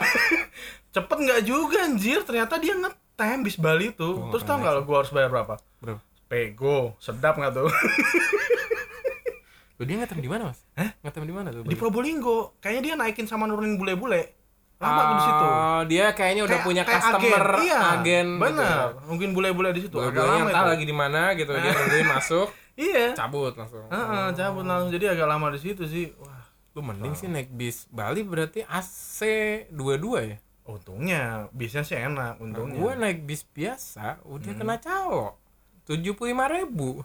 [0.90, 4.08] cepet nggak juga anjir ternyata dia ngetem bis Bali itu.
[4.08, 5.58] Oh, terus tau nggak lo gue harus bayar berapa?
[5.78, 5.98] Bro
[6.28, 7.72] pego sedap nggak tuh?
[9.78, 10.60] Loh, dia ngetem di mana mas?
[10.74, 10.90] Hah?
[11.00, 12.58] ngetem di mana tuh di Probolinggo.
[12.58, 14.34] Kayaknya dia naikin sama nurunin bule-bule.
[14.78, 15.44] Lama tuh di situ.
[15.44, 18.42] Oh, dia kayaknya udah Kayak- punya kayak customer agen, iya, agen gitu.
[18.42, 18.86] Bener ya.
[19.06, 19.96] mungkin bule-bule di situ.
[19.96, 20.70] Agak lama entah itu.
[20.70, 21.50] lagi di mana gitu.
[21.50, 22.48] Dia nungguin masuk.
[22.74, 23.06] Iya.
[23.14, 23.86] Cabut langsung.
[23.86, 24.90] Heeh, cabut langsung.
[24.90, 26.10] Jadi agak lama di situ sih.
[26.18, 26.42] Wah.
[26.74, 29.18] Lu mending sih naik bis Bali berarti AC
[29.70, 30.36] dua-dua ya
[30.68, 32.76] untungnya bisnya sih enak Nah, untungnya.
[32.76, 34.60] Gua naik bis biasa udah Hmm.
[34.60, 35.40] kena calo
[35.82, 37.00] tujuh puluh lima ribu.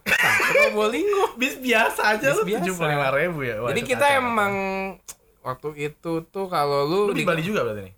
[0.52, 2.60] Probolinggo bis biasa aja Bis lu biasa.
[2.60, 3.56] tujuh puluh lima ribu ya?
[3.64, 4.20] Wah, jadi kita kacau.
[4.20, 4.54] emang
[5.40, 7.96] waktu itu tuh kalau lu, lu di Bali juga berarti nih?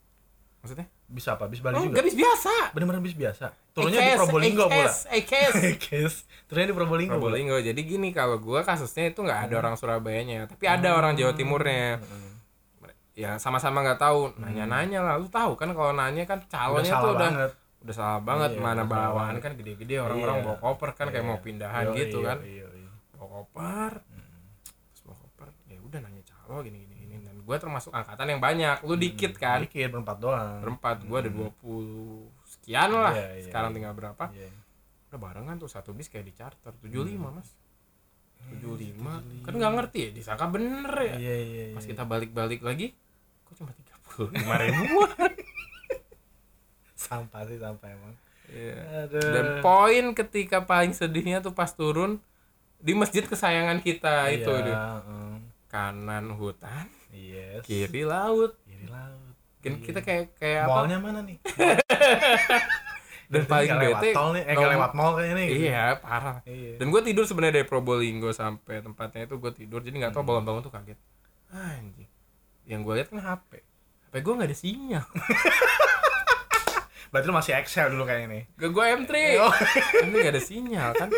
[0.61, 0.85] Maksudnya?
[1.05, 1.45] Bis apa?
[1.45, 1.89] Bis Bali oh, juga?
[1.89, 2.53] enggak bis biasa.
[2.73, 3.45] Bener-bener bis biasa.
[3.73, 4.85] Turunnya di Probolinggo pula.
[4.85, 5.53] AKS, AKS.
[5.81, 6.13] Kes,
[6.45, 7.17] turunnya di Probolinggo.
[7.17, 7.57] Probolinggo.
[7.57, 11.97] Jadi gini kalau gua kasusnya itu nggak ada orang Surabayanya tapi ada orang Jawa Timurnya.
[11.97, 12.34] Hmm.
[13.15, 14.35] Ya sama-sama nggak tahu.
[14.37, 15.15] Nanya-nanya lah.
[15.15, 17.51] Lu tahu kan kalau nanya kan calonnya salah tuh udah banget.
[17.81, 18.51] udah salah banget.
[18.53, 19.41] Iya, mana udah bawaan banget.
[19.41, 20.45] kan gede-gede orang-orang Iya.
[20.45, 21.31] bawa koper kan kayak Iya.
[21.31, 22.37] mau pindahan Yoi, gitu kan.
[22.43, 22.83] yoi, yoi.
[23.15, 23.91] bawa koper.
[24.91, 25.47] Terus bawa koper.
[25.71, 26.93] Ya udah nanya calo gini gini.
[27.07, 28.77] Gini dan gue termasuk angkatan yang banyak.
[28.83, 29.63] Lu dikit kan?
[29.63, 30.59] dikit berempat doang.
[30.59, 31.07] Berempat.
[31.07, 33.15] Gue ada 20 sekian lah.
[33.15, 33.75] Iya, iya, sekarang iya.
[33.79, 34.25] tinggal berapa?
[34.35, 34.51] Iya.
[35.05, 36.75] udah barengan tuh satu bis kayak di charter.
[36.83, 37.55] 75 mas.
[38.51, 41.15] 75 kan nggak ngerti ya disangka bener ya.
[41.15, 41.75] Iya iya iya.
[41.77, 42.93] pas kita balik-balik lagi
[44.17, 44.31] 35
[44.63, 45.31] ribuan
[46.97, 48.13] sampah sih sampah emang.
[48.45, 48.77] Iya.
[49.03, 49.31] Aduh.
[49.31, 52.21] dan poin ketika paling sedihnya tuh pas turun
[52.77, 54.77] di masjid kesayangan kita itu Iya, deh.
[55.67, 57.61] kanan hutan yes.
[57.61, 58.53] kiri laut.
[58.61, 59.33] Kiri laut.
[59.59, 59.83] Kan Iya.
[59.83, 60.79] kita kayak kayak apa?
[60.95, 61.37] Mana nih?
[63.25, 65.47] Dan paling bete tol nih eh nom- lewat mall kayaknya nih.
[65.65, 66.37] Iya parah.
[66.45, 66.77] Iya.
[66.77, 70.29] Dan gue tidur sebenarnya dari Probolinggo sampai tempatnya itu gue tidur jadi nggak tahu Hmm.
[70.31, 70.99] bangun-bangun tuh kaget.
[71.49, 72.09] Anjing.
[72.63, 73.51] Yang gue lihat kan HP
[74.15, 75.05] HP gue nggak ada sinyal
[77.11, 79.53] berarti lu masih Excel dulu kayaknya nih Gak gue M3 Oh.
[80.03, 81.09] Ini gak ada sinyal kan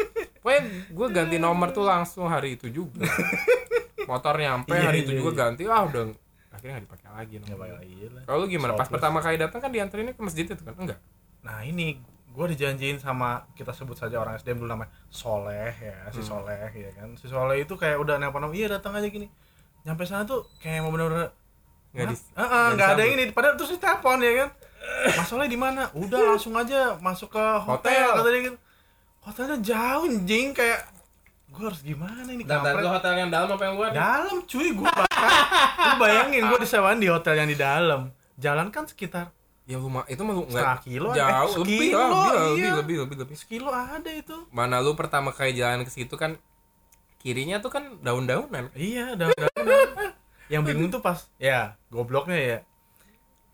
[0.42, 3.02] Pokoknya gue ganti nomor tuh langsung hari itu juga
[4.06, 5.40] Motor nyampe Iya, hari itu iya, juga iya.
[5.42, 6.04] ganti Ah udah
[6.54, 8.72] Akhirnya gak dipakai lagi nggak nomor iya lah Kalau lu gimana?
[8.74, 8.94] Pas Sopless.
[8.94, 10.74] pertama kali datang kan dianterinnya ke masjid itu kan?
[10.74, 11.00] Enggak?
[11.38, 16.20] nah ini gue dijanjiin sama kita sebut saja orang SDM dulu namanya Soleh ya si
[16.20, 16.44] Hmm.
[16.44, 19.32] Soleh ya kan si Soleh itu kayak udah nelpon iya datang aja gini
[19.82, 21.32] nyampe sana tuh kayak mau bener-bener
[21.98, 22.12] Nggak Hah?
[22.14, 24.50] dis- Heeh, nggak nggak ada ini padahal terus ditelepon ya kan
[25.10, 28.16] Mas Soleh di mana udah langsung aja masuk ke hotel, Hotel.
[28.16, 28.58] kata dia gitu
[29.20, 30.80] hotelnya jauh anjing kayak
[31.50, 32.80] gue harus gimana ini Dan kampret.
[32.80, 33.90] itu hotel yang dalam apa yang luar?
[33.92, 38.02] dalam cuy gue lu bayangin gue disewain di hotel yang di dalam
[38.38, 39.34] jalan kan sekitar
[39.66, 42.40] Ya lu ma- itu mah nggak kilo, jauh eh, lebih, lah, lebih, iya.
[42.40, 43.36] lebih, lebih, lebih, lebih.
[43.36, 46.40] sekilo ada itu Mana lu pertama kali jalan ke situ kan
[47.18, 48.72] kirinya tuh kan daun-daunan.
[48.72, 49.36] iya daun
[50.48, 52.60] yang bingung tuh pas ya gobloknya ya.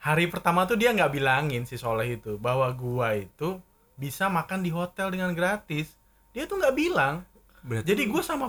[0.03, 3.58] Hari pertama tuh dia nggak bilangin si Soleh itu bahwa gua itu
[3.95, 5.95] bisa makan di hotel dengan gratis.
[6.36, 7.23] Dia tuh nggak bilang.
[7.63, 8.45] Berarti jadi gua sama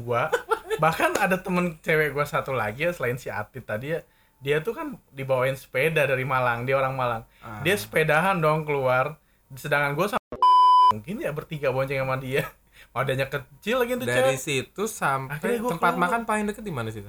[0.00, 0.32] gua
[0.82, 4.00] bahkan ada temen cewek gua satu lagi ya selain si Atit tadi ya
[4.40, 7.22] dia tuh kan dibawain sepeda dari Malang dia orang Malang.
[7.44, 7.60] Ah.
[7.60, 9.20] dia sepedahan dong keluar
[9.52, 10.24] sedangkan gua sama
[10.96, 12.48] mungkin ya bertiga bonceng sama dia.
[12.96, 16.02] Wadahnya kecil lagi tuh dari cewek situ sampai tempat keluar.
[16.08, 17.04] makan paling deket di mana sih?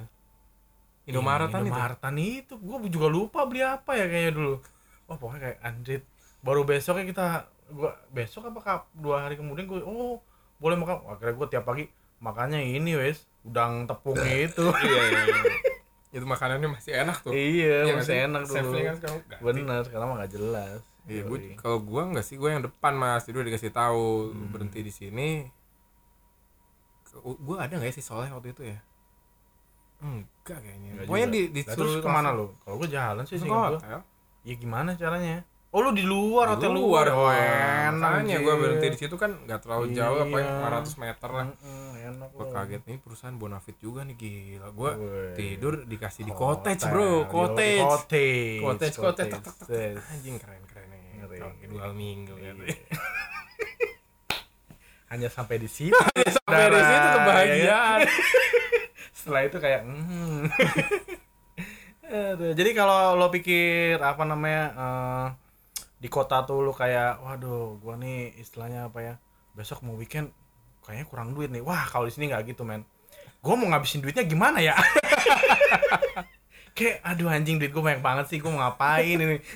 [1.04, 1.68] Indomaretan itu.
[1.68, 4.54] Indomaretan itu gue juga lupa beli apa ya kayaknya dulu
[5.04, 6.02] oh pokoknya kayak anjrit
[6.38, 7.24] baru besoknya kita
[7.68, 10.22] gua besok apa kap dua hari kemudian gue oh
[10.56, 11.84] boleh makan akhirnya gue tiap pagi
[12.18, 15.42] makannya ini wes udang tepung itu iya, iya, iya.
[16.14, 18.18] itu makanannya masih enak tuh iya Iya, masih nggak sih?
[18.22, 19.42] enak dulu Chefnya kan sekarang ganti.
[19.42, 21.58] bener sekarang mah gak jelas Iya, Yoi.
[21.58, 24.54] kalau gua enggak sih, gua yang depan mas, udah dikasih tahu Hmm.
[24.54, 25.50] berhenti di sini.
[27.42, 28.78] Gua ada nggak ya si Soleh waktu itu ya?
[30.02, 30.90] Enggak kayaknya.
[30.92, 31.36] Nggak Pokoknya juga.
[31.38, 34.00] di disuruh terus ke mana lu kalau gue jalan sih sih gue hotel.
[34.42, 38.38] ya gimana caranya oh lu di luar Di hotel luar, luar oh enak anjir.
[38.38, 40.84] gua berhenti di situ kan nggak terlalu jauh, apa Iya.
[40.84, 41.46] 500 meter lah.
[41.48, 42.48] Mm-mm, enak loh.
[42.50, 44.68] kaget nih perusahaan Bonafit juga nih gila.
[44.70, 44.94] Wih.
[45.32, 47.80] tidur dikasih di cottage bro, cottage.
[47.80, 49.32] cottage Cottage, cottage.
[49.66, 49.96] Yes.
[50.10, 51.00] Anjing keren keren nih.
[51.64, 52.52] Dua minggu Iya.
[52.52, 52.62] gitu.
[55.08, 58.00] hanya sampai di situ Sampai di situ kebahagiaan.
[59.22, 60.50] setelah itu kayak hmm.
[62.12, 65.26] Aduh, jadi kalau lo pikir apa namanya eh,
[65.96, 69.14] di kota tuh lo kayak waduh gua nih istilahnya apa ya
[69.56, 70.34] besok mau weekend
[70.82, 71.62] kayaknya kurang duit nih.
[71.62, 72.84] Wah kalau di sini nggak gitu men.
[73.40, 74.74] Gua mau ngabisin duitnya gimana ya?
[76.76, 79.38] Kayak aduh anjing duit gua banyak banget sih gua mau ngapain ini?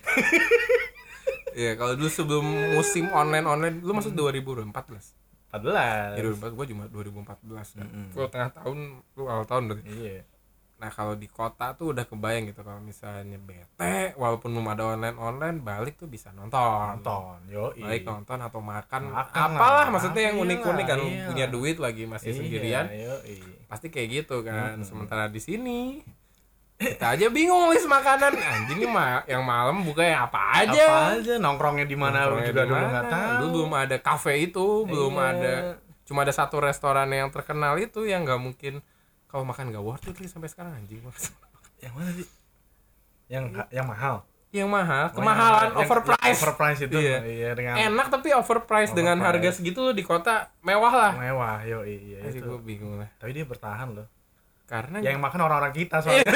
[1.56, 2.44] Iya, kalau dulu sebelum
[2.76, 4.76] musim online-online, lu masuk 2014.
[5.50, 7.86] 14 Ya 2014, gua cuma 2014 kan.
[7.86, 8.06] Mm-mm.
[8.12, 8.78] Gua tengah tahun,
[9.14, 9.90] lu awal tahun berarti.
[9.90, 10.20] iya
[10.76, 15.64] Nah, kalau di kota tuh udah kebayang gitu kalau misalnya bete, walaupun belum ada online-online,
[15.64, 17.00] balik tuh bisa nonton.
[17.00, 21.24] nonton yo Baik nonton atau makan, Makan apalah lah, maksudnya yang iyalah, unik-unik kan iya.
[21.32, 22.92] punya duit lagi masih sendirian.
[22.92, 23.16] yo
[23.72, 24.76] Pasti kayak gitu kan.
[24.76, 24.84] Mm-mm.
[24.84, 26.04] Sementara di sini
[26.76, 28.36] kita aja bingung list makanan.
[28.36, 30.84] Anjing ini mah yang malam buka yang apa aja.
[30.84, 31.34] apa aja?
[31.36, 32.28] Nongkrongnya di mana?
[32.28, 33.30] Nongkrongnya juga dulu nggak tahu.
[33.32, 35.26] Dulu belum ada kafe itu, belum Iya.
[35.30, 35.54] ada.
[36.04, 38.84] Cuma ada satu restoran yang terkenal itu yang nggak mungkin.
[39.26, 41.00] Kalau makan nggak worth it sampai sekarang anjing.
[41.76, 42.26] Yang mana sih?
[43.26, 44.16] Yang yang mahal?
[44.54, 45.04] Yang mahal.
[45.06, 46.96] Oh, kemahalan yang- yang- overprice yang overprice itu.
[46.96, 47.18] Iya.
[47.26, 49.42] iya dengan enak tapi overprice dengan Overprice.
[49.42, 51.12] harga segitu di kota mewah lah.
[51.18, 52.48] Mewah yo iya Asik itu.
[52.48, 53.10] gue bingung lah.
[53.18, 54.06] Tapi dia bertahan loh
[54.66, 56.26] karena yang makan orang-orang kita soalnya.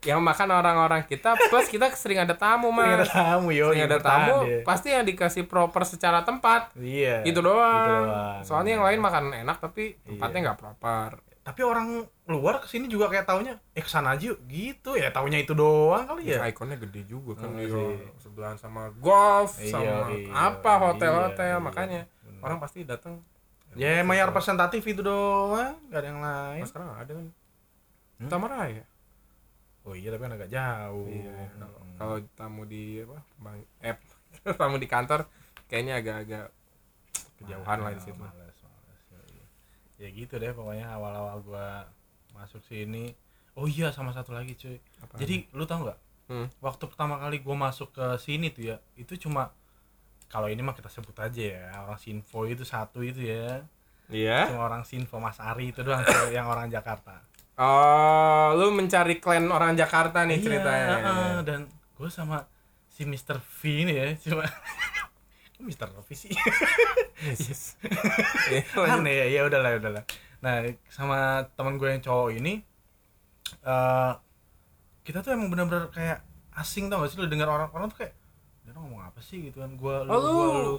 [0.00, 3.12] Yang makan orang-orang kita plus kita sering ada tamu Sering ada mas.
[3.12, 6.72] tamu yo sering ada tamu pasti yang dikasih proper secara tempat.
[6.74, 8.08] Iya itu doang.
[8.08, 8.40] doang.
[8.40, 10.44] soalnya yang lain makan enak tapi tempatnya Iya.
[10.48, 11.10] nggak proper.
[11.40, 11.86] Tapi orang
[12.26, 14.40] luar ke sini juga kayak taunya eh ke sana aja yuk.
[14.42, 16.48] Gitu ya taunya itu doang kali ya ya.
[16.48, 22.02] ikonnya gede juga kan Oh, sebelahan sama golf Iya, sama iya, apa hotel-hotel iya, makanya.
[22.18, 22.40] bener.
[22.40, 23.20] orang pasti datang
[23.74, 27.26] ya yang representatif itu doang gak ada yang lain Mas sekarang ada kan
[28.16, 28.28] Hmm?
[28.28, 28.84] Taman Raya
[29.82, 31.96] oh iya tapi kan agak jauh iya kalau- Hmm.
[31.96, 33.96] kalau tamu di apa bang eh
[34.60, 35.24] tamu di kantor
[35.66, 36.52] kayaknya agak-agak
[37.38, 39.44] kejauhan lah di situ Males, males, ya, iya.
[39.98, 41.88] ya gitu deh pokoknya awal-awal gua
[42.30, 43.16] masuk sini
[43.52, 45.16] oh iya sama satu lagi cuy Apaan?
[45.18, 46.46] jadi lu tau nggak Hmm.
[46.60, 49.50] waktu pertama kali gua masuk ke sini tuh ya itu cuma
[50.30, 53.66] kalau ini mah kita sebut aja ya orang Sinfo itu satu itu ya
[54.08, 57.18] iya cuma orang Sinfo Mas Ari itu doang yang orang Jakarta
[57.58, 62.46] oh lu mencari klan orang Jakarta nih Iya, ceritanya heeh, dan gue sama
[62.88, 63.42] si Mr.
[63.42, 64.46] V ini ya cuma
[65.66, 65.90] Mr.
[65.92, 66.30] V sih
[67.20, 67.76] Yes.
[68.54, 70.04] Iya, aneh ya ya udahlah udahlah
[70.40, 72.64] nah sama teman gue yang cowok ini
[73.60, 74.12] eh
[75.04, 76.22] kita tuh emang bener-bener kayak
[76.56, 78.14] asing tau gak sih lu dengar orang-orang tuh kayak
[78.80, 79.70] ngomong apa sih gitu kan?
[79.72, 80.76] Gue lu Oh, lu- gua lu.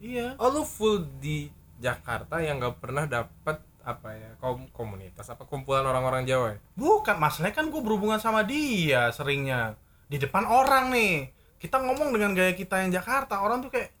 [0.00, 0.34] Iya.
[0.36, 5.84] Oh lu full di Jakarta yang gak pernah dapet apa ya kom komunitas apa kumpulan
[5.84, 6.58] orang-orang Jawa ya?
[6.72, 9.76] bukan masalahnya kan gue berhubungan sama dia seringnya.
[10.06, 11.28] Di depan orang nih.
[11.60, 13.92] Kita ngomong dengan gaya kita yang Jakarta orang tuh kayak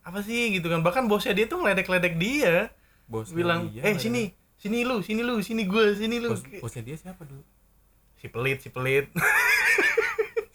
[0.00, 0.48] apa sih?
[0.50, 0.80] gitu kan.
[0.80, 2.72] Bahkan bosnya dia tuh ngeledek-ledek dia.
[3.04, 6.32] Bos bilang eh sini sini lu sini lu sini gue sini lu.
[6.32, 7.44] Bos, bosnya dia siapa dulu?
[8.18, 9.06] si pelit si pelit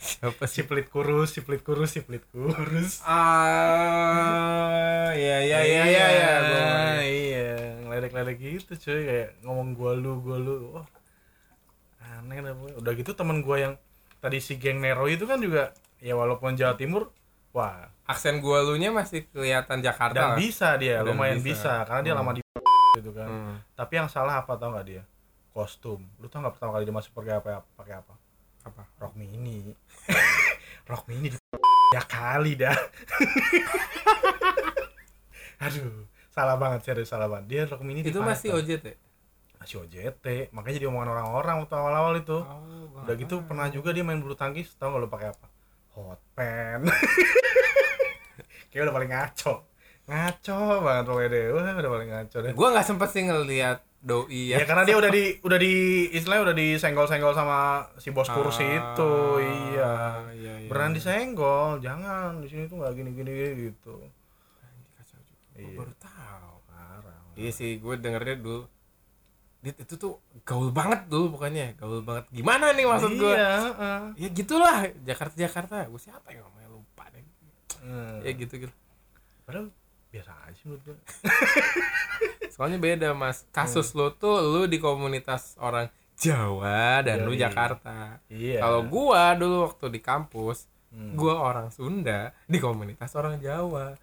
[0.04, 6.06] Siapa si pelit kurus si pelit kurus si pelit kurus Ah, iya iya iya iya.
[6.10, 6.32] iya.
[6.42, 7.50] gua- iya
[7.82, 10.84] ngeledek-ledek gitu cuy kayak ngomong gua lu gua lu wah
[12.14, 13.74] aneh dah udah gitu temen gua yang
[14.20, 17.08] tadi si geng Nero itu kan juga ya walaupun Jawa Timur
[17.50, 20.12] wah Aksen gua lu nya masih kelihatan Jakarta.
[20.12, 21.80] dan bisa dia Dan lumayan bisa.
[21.80, 22.20] bisa, karena dia Hmm.
[22.20, 22.42] lama di
[22.98, 23.56] gitu kan Hmm.
[23.74, 25.04] tapi yang salah apa tau nggak dia
[25.50, 28.14] kostum lu tau nggak pertama kali dia masuk pakai apa pakai apa
[28.64, 28.84] Apa?
[29.00, 29.76] rok mini.
[30.90, 31.38] Rok mini di
[31.96, 32.74] ya kali dah.
[35.64, 37.46] Aduh salah banget serius salah banget.
[37.48, 38.88] Dia rok mini Itu masih OJT.
[39.64, 42.36] masih OJT makanya jadi omongan orang-orang waktu awal-awal itu.
[42.36, 45.48] Oh, udah gitu pernah juga dia main bulu tangkis tau gak lu pakai apa?
[45.96, 46.84] Hot pen
[48.74, 49.54] kayak udah paling ngaco.
[50.04, 51.46] Ngaco banget pokoknya deh.
[51.56, 52.52] Wah udah paling ngaco deh.
[52.52, 54.68] Gua nggak sempet sih ngeliat doi ya, ya.
[54.68, 55.74] karena dia udah di udah di
[56.12, 57.60] istilahnya udah disenggol-senggol sama
[57.96, 59.94] si bos kursi Ah, itu iya
[60.30, 60.98] iya, iya, beneran iya.
[61.00, 63.32] disenggol jangan di sini tuh nggak gini gini
[63.64, 63.96] gitu
[64.94, 65.56] kacau juga.
[65.56, 65.74] Iya.
[65.74, 66.54] baru tahu.
[66.66, 68.62] parah Iya sih, gue dengernya dulu
[69.58, 74.00] Dit, itu tuh gaul banget dulu pokoknya gaul banget gimana nih maksud gue iya heeh.
[74.20, 77.24] ya gitulah Jakarta Jakarta gue siapa yang ngomongnya lupa deh
[77.80, 78.20] Hmm.
[78.20, 78.76] ya gitu gitu
[79.44, 79.72] padahal
[80.14, 80.98] biasa aja sih menurut gue
[82.48, 83.50] soalnya beda mas.
[83.50, 87.42] Kasus lo tuh lu di komunitas orang Jawa dan lu Yoi.
[87.42, 88.22] Jakarta.
[88.30, 88.62] Iya.
[88.62, 91.18] Kalau gua dulu waktu di kampus Hmm.
[91.18, 93.98] gua orang Sunda di komunitas orang Jawa.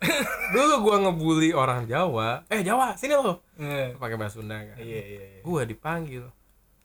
[0.50, 2.42] Dulu gua ngebully orang Jawa.
[2.50, 3.94] Eh Jawa sini lo Iya.
[3.94, 4.74] pakai bahasa Sunda kan.
[4.74, 5.40] Iya iya iya.
[5.46, 6.26] gua dipanggil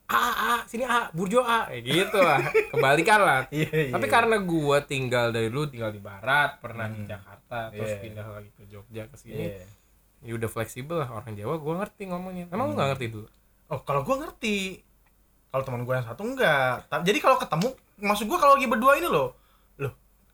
[0.05, 2.39] A A sini A Burjo A kayak gitu lah
[2.69, 3.91] kebalikan lah Iya, iya.
[3.91, 7.09] tapi karena gua tinggal dari dulu tinggal di barat pernah di Hmm.
[7.09, 7.99] Jakarta terus Iya.
[7.99, 9.65] pindah lagi ke Jogja ke sini Iya.
[10.21, 13.27] ya udah fleksibel lah orang Jawa gua ngerti ngomongnya emang lu nggak ngerti dulu
[13.65, 14.77] Oh, kalau gua ngerti.
[15.49, 16.85] Kalau teman gua yang satu enggak.
[16.85, 19.33] Jadi kalau ketemu, maksud gua kalau lagi berdua ini loh.
[19.75, 19.89] Loh,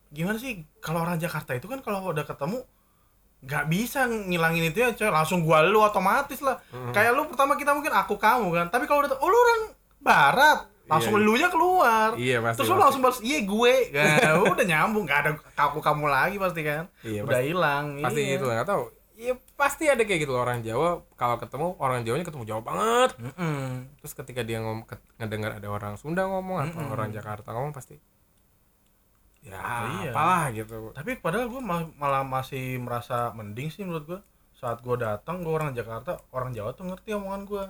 [0.10, 2.60] gimana sih kalau orang Jakarta itu kan kalau udah ketemu
[3.42, 6.92] nggak bisa ngilangin itu ya coy langsung gua lu otomatis lah Mhm.
[6.92, 9.62] kayak lu pertama kita mungkin aku kamu kan tapi kalau udah oh lu orang
[10.00, 11.22] barat langsung Iya.
[11.22, 12.58] elunya keluar Iya pasti.
[12.58, 12.84] terus lu pasti.
[12.84, 14.18] langsung balas iya gue nah,
[14.54, 18.32] udah nyambung gak ada kaku kamu lagi pasti kan Iya, udah hilang pasti iya.
[18.36, 18.86] gitu lah nggak tahu.
[19.14, 23.10] Iya pasti ada kayak gitu orang Jawa kalau ketemu orang Jawanya ketemu Jawa banget.
[23.16, 23.62] Mm-mm.
[23.96, 24.82] Terus ketika dia ngom
[25.16, 26.90] ngedengar ada orang Sunda ngomong atau Mm-mm.
[26.92, 28.02] orang Jakarta ngomong pasti
[29.44, 29.58] ya
[30.00, 30.12] Iya.
[30.12, 30.92] apalah gitu.
[30.92, 34.20] tapi padahal gue malah masih merasa mending sih menurut gue
[34.54, 37.66] saat gue datang gue orang Jakarta orang Jawa tuh ngerti omongan gue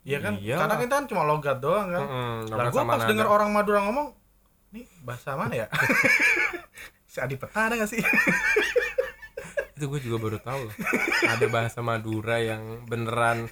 [0.00, 0.80] Iya kan Iya karena lah.
[0.80, 3.06] kita kan cuma logat doang kan Mm-mm, lah logat gue pas nada.
[3.06, 4.08] denger orang Madura ngomong
[4.70, 5.66] nih bahasa mana ya
[7.10, 8.00] si Adi Peta ada gak sih
[9.76, 10.74] itu gue juga baru tahu loh.
[11.22, 13.46] ada bahasa Madura yang beneran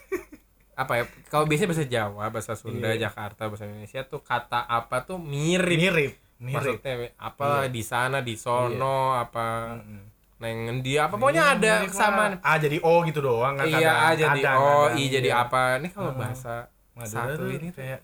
[0.73, 3.07] apa ya kalau biasanya bahasa Jawa bahasa Sunda Iya.
[3.07, 8.37] Jakarta bahasa Indonesia tuh kata apa tuh mirip, mirip mirip maksudnya apa di sana di
[8.37, 10.03] sono apa Mm-mm.
[10.37, 13.93] neng ngendi apa pokoknya Iya, ada kesamaan A jadi O gitu doang kan iya.
[14.05, 15.43] A jadi Kadang, O kadang, I jadi iya.
[15.43, 15.61] apa.
[15.81, 16.21] Ini kalau Heeh.
[16.21, 16.55] bahasa
[16.93, 18.01] Madura satu tuh ini kayak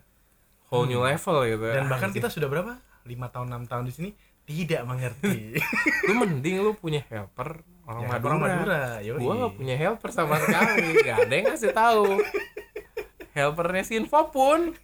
[0.66, 1.64] whole new level gitu.
[1.66, 2.16] Dan bahkan Anjir.
[2.24, 2.72] kita sudah berapa?
[3.04, 4.10] Lima tahun enam tahun di sini
[4.42, 5.60] tidak mengerti.
[6.08, 9.18] Lu mending lu punya helper orang Ya, Madura, orang Madura yoi.
[9.18, 12.04] gua gak punya helper sama sekali gak ada yang ngasih tahu.
[13.36, 14.76] Helpernya Sinfo pun.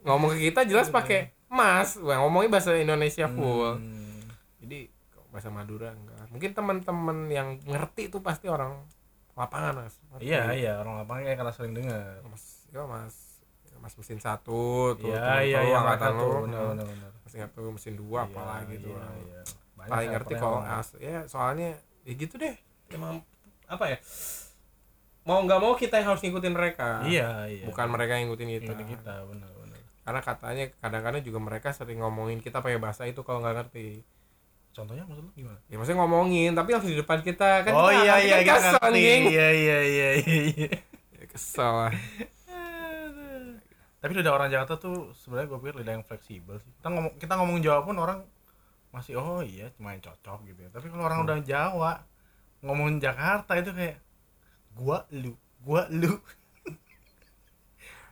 [0.00, 3.78] Ngomong ke kita jelas pakai mas Wah, ngomongnya bahasa Indonesia full.
[3.78, 4.26] Hmm.
[4.58, 6.26] jadi kalau bahasa Madura enggak?
[6.34, 8.82] Mungkin teman-teman yang ngerti tuh pasti orang
[9.38, 9.94] lapangan mas.
[10.10, 10.22] Ngerti.
[10.26, 12.18] iya iya orang lapangan kayak karena sering dengar.
[12.26, 13.14] Mas ya mas.
[13.78, 16.48] Mas mesin satu tuh iya iya iya angkatan lu.
[17.28, 19.40] mesin satu mesin dua apalagi tuh iya, iya.
[19.76, 22.56] Banyak paling ngerti kalau as ya soalnya ya gitu deh.
[22.90, 23.22] Emang
[23.70, 23.98] apa ya?
[25.24, 27.04] Mau nggak mau kita yang harus ngikutin mereka.
[27.06, 27.64] Iya iya.
[27.68, 29.53] Bukan mereka yang ngikutin kita, Ngikutin kita benar benar
[30.04, 34.04] karena katanya kadang-kadang juga mereka sering ngomongin kita pakai bahasa itu kalau nggak ngerti.
[34.74, 35.58] Contohnya maksud lu gimana?
[35.70, 37.64] Ya maksudnya ngomongin tapi langsung di depan kita.
[37.64, 39.00] Kan oh kita, iya iya kan kesel ngerti.
[39.00, 39.78] iya iya iya
[40.20, 40.68] iya iya.
[41.14, 41.94] Ya, kesel lah.
[44.00, 46.68] Tapi lidah orang Jakarta tuh sebenarnya gue pikir lidah yang fleksibel sih.
[46.76, 48.20] Kita ngomong kita ngomong Jawa pun orang
[48.92, 50.70] masih oh iya cuma yang cocok gitu ya.
[50.70, 51.26] Tapi kalau orang Hmm.
[51.32, 51.92] udah Jawa
[52.60, 53.96] ngomongin Jakarta itu kayak
[54.76, 55.32] gua lu
[55.64, 56.20] gua lu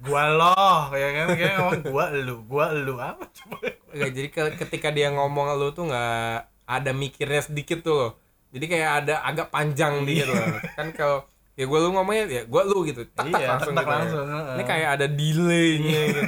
[0.02, 0.52] gua loh
[0.92, 1.26] ya kan?
[1.32, 2.94] Kayak ngomong gua lu gua lu.
[2.96, 3.56] Apa coba?
[3.92, 6.34] Jadi ke- ketika dia ngomong lu tuh nggak
[6.64, 8.12] ada mikirnya sedikit tuh loh.
[8.48, 10.36] Jadi kayak ada agak panjang dikit loh.
[10.72, 13.04] Kan kalau ya gue lu ngomongnya ya gue lu gitu.
[13.08, 13.98] Tak tak Iya, langsung, tak-tak gitu ya.
[13.98, 14.54] langsung, heeh.
[14.54, 16.22] ini kayak ada delaynya gitu.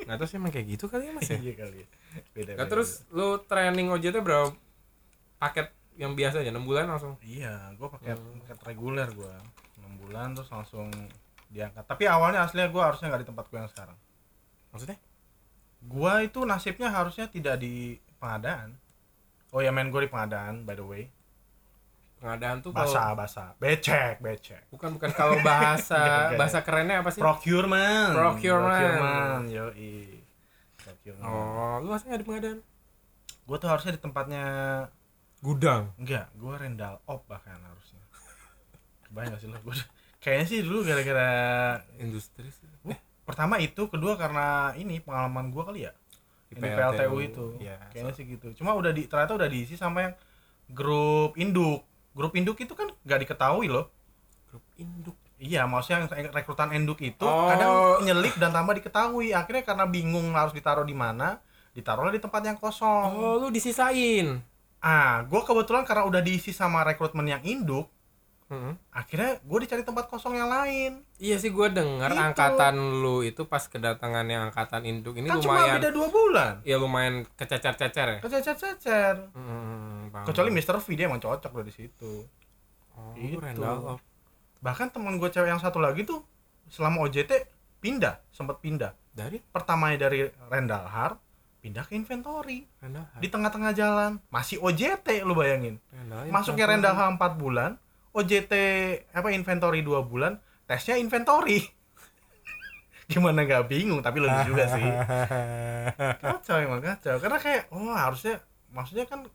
[0.00, 1.36] Nggak tahu sih emang kayak gitu kali ya mas ya?
[1.38, 1.86] Iya kali ya.
[2.30, 4.50] beda, Nah, beda, terus lu training OJT berapa
[5.38, 6.50] paket yang biasa aja?
[6.50, 7.14] 6 bulan langsung?
[7.20, 8.40] Iya gua pakai Hmm.
[8.40, 9.32] paket reguler gua.
[9.76, 10.88] 6 bulan terus langsung
[11.50, 11.84] diangkat.
[11.84, 13.98] Tapi awalnya aslinya gua harusnya nggak di tempat gua yang sekarang.
[14.70, 14.98] Maksudnya?
[15.82, 18.78] Gua itu nasibnya harusnya tidak di pengadaan.
[19.50, 21.04] Oh ya main gua di pengadaan by the way.
[22.22, 24.62] Pengadaan tuh kalau bahasa bahasa becek becek.
[24.70, 26.00] Bukan bukan kalau bahasa
[26.40, 27.20] bahasa kerennya apa sih?
[27.20, 28.14] Procurement.
[28.14, 29.50] Procurement.
[29.50, 30.22] yoi.
[30.78, 31.26] Procurement.
[31.26, 32.58] Oh lu nggak di pengadaan?
[33.42, 34.46] Gua tuh harusnya di tempatnya
[35.42, 35.90] gudang?
[35.98, 37.98] Enggak gua rental op bahkan harusnya.
[39.10, 39.74] Kebayang gak sih lo gua
[40.20, 41.30] kayaknya sih dulu gara-gara
[41.96, 42.68] industri sih.
[42.86, 45.92] Eh, pertama itu kedua karena ini pengalaman gua kali ya?
[46.50, 47.44] Di PLTU, PLTU itu.
[47.62, 48.46] Iya, kayaknya sih gitu.
[48.60, 50.14] Cuma udah di ternyata udah diisi sama yang
[50.68, 51.82] grup induk.
[52.12, 53.88] Grup induk itu kan nggak diketahui loh.
[54.50, 55.16] Grup induk.
[55.40, 57.48] Iya maksudnya yang rekrutan induk itu Oh.
[57.48, 59.32] kadang nyelip dan tambah diketahui.
[59.32, 61.40] Akhirnya karena bingung harus ditaruh di mana
[61.72, 63.14] ditaruhlah di tempat yang kosong.
[63.16, 64.42] Oh lu disisain?
[64.84, 67.88] Ah gua kebetulan karena udah diisi sama rekrutmen yang induk
[68.50, 68.74] Mm-mm.
[68.90, 72.18] akhirnya gue dicari tempat kosong yang lain Iya sih gue denger Gitu.
[72.20, 76.52] angkatan lu itu pas kedatangan yang angkatan induk ini kan cuma lumayan beda dua bulan
[76.60, 78.18] ya lumayan kecacar-cacar ya.
[78.20, 80.76] kececer-cecer Hmm, kecuali Mr.
[80.76, 82.26] V dia emang cocok loh di situ
[82.92, 83.14] oh.
[83.14, 84.02] Randall.
[84.58, 86.20] bahkan teman gue cewek yang satu lagi tuh
[86.66, 87.32] selama OJT
[87.78, 91.16] pindah sempat pindah dari pertamanya dari Rendal Har
[91.60, 92.64] pindah ke inventory
[93.16, 96.66] di tengah-tengah jalan masih OJT lu bayangin ya, masuknya?
[96.66, 97.78] Rendal Har 4 bulan
[98.10, 98.52] OJT
[99.14, 101.62] apa inventory 2 bulan tesnya inventory.
[103.10, 104.82] Gimana nggak bingung tapi lucu juga sih.
[106.22, 107.18] Kacau emang kacau.
[107.18, 108.38] Karena kayak oh harusnya
[108.70, 109.26] maksudnya kan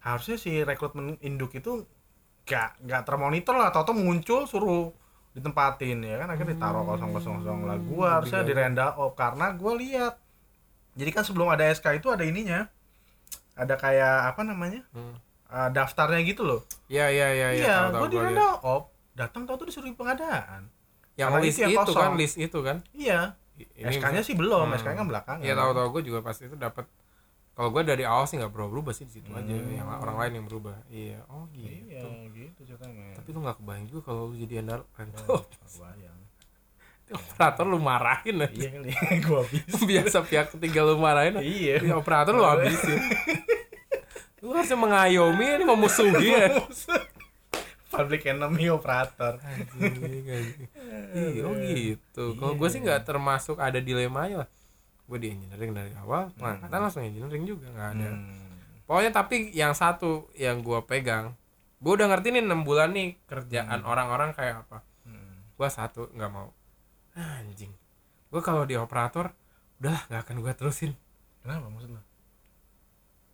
[0.00, 1.84] harusnya si rekrutmen induk itu
[2.48, 3.68] gak nggak termonitor lah.
[3.68, 4.92] Atau muncul suruh
[5.36, 6.32] ditempatin ya kan?
[6.32, 10.16] Akhirnya ditaruh kosong kosong kosong lah gua harusnya di renda op karena gua lihat.
[10.96, 12.64] Jadi kan sebelum ada SK itu ada ininya.
[13.56, 14.84] Ada kayak apa namanya?
[14.96, 15.20] Hmm.
[15.48, 17.62] Uh, daftarnya gitu loh Iya iya iya iya.
[17.62, 18.62] iya tahu, gua di lihat.
[18.62, 18.82] op
[19.12, 20.68] datang tau tuh disuruh pengadaan
[21.14, 22.02] Yang Karena list itu itu, kosong.
[22.02, 22.76] kan list itu kan.
[22.92, 23.20] iya
[23.74, 24.76] SK-nya sih belum Hmm.
[24.76, 26.84] SK-nya kan belakangan Iya tahu tahu gue juga pasti itu dapat.
[27.50, 29.48] Kalau gue dari awal sih nggak berubah berubah sih di situ aja.
[29.48, 29.72] Hmm.
[29.72, 30.76] Yang orang lain yang berubah.
[30.86, 31.24] Iya.
[31.26, 31.64] Oh gitu.
[31.88, 35.40] iya gitu ceritanya Tapi lu nggak kebayang juga kalau lu jadi andal Oh, Randall.
[35.64, 36.18] kebayang.
[37.08, 38.66] operator lu marahin aja.
[38.68, 42.98] iya gua habis biasa pihak ketiga lu marahin iya Iya, operator lu habisin
[44.44, 46.48] lu harusnya mengayomi ini memusuhi ya.
[47.96, 49.40] Public enemy operator.
[51.16, 52.24] Iya oh gitu.
[52.36, 54.50] Kalau gue sih nggak termasuk ada dilemanya lah
[55.06, 58.10] gue di engineering dari awal pengangkatan langsung engineering juga nggak ada.
[58.10, 58.58] Hmm.
[58.86, 61.34] pokoknya tapi yang satu yang gue pegang
[61.78, 64.82] gue udah ngerti nih enam bulan nih kerjaan orang-orang kayak apa.
[65.06, 65.46] Hmm.
[65.54, 66.50] gue satu nggak mau.
[67.14, 67.70] Anjing.
[68.34, 69.30] Gue kalau di operator
[69.78, 70.92] udahlah nggak akan gue terusin.
[71.46, 71.94] Kenapa maksud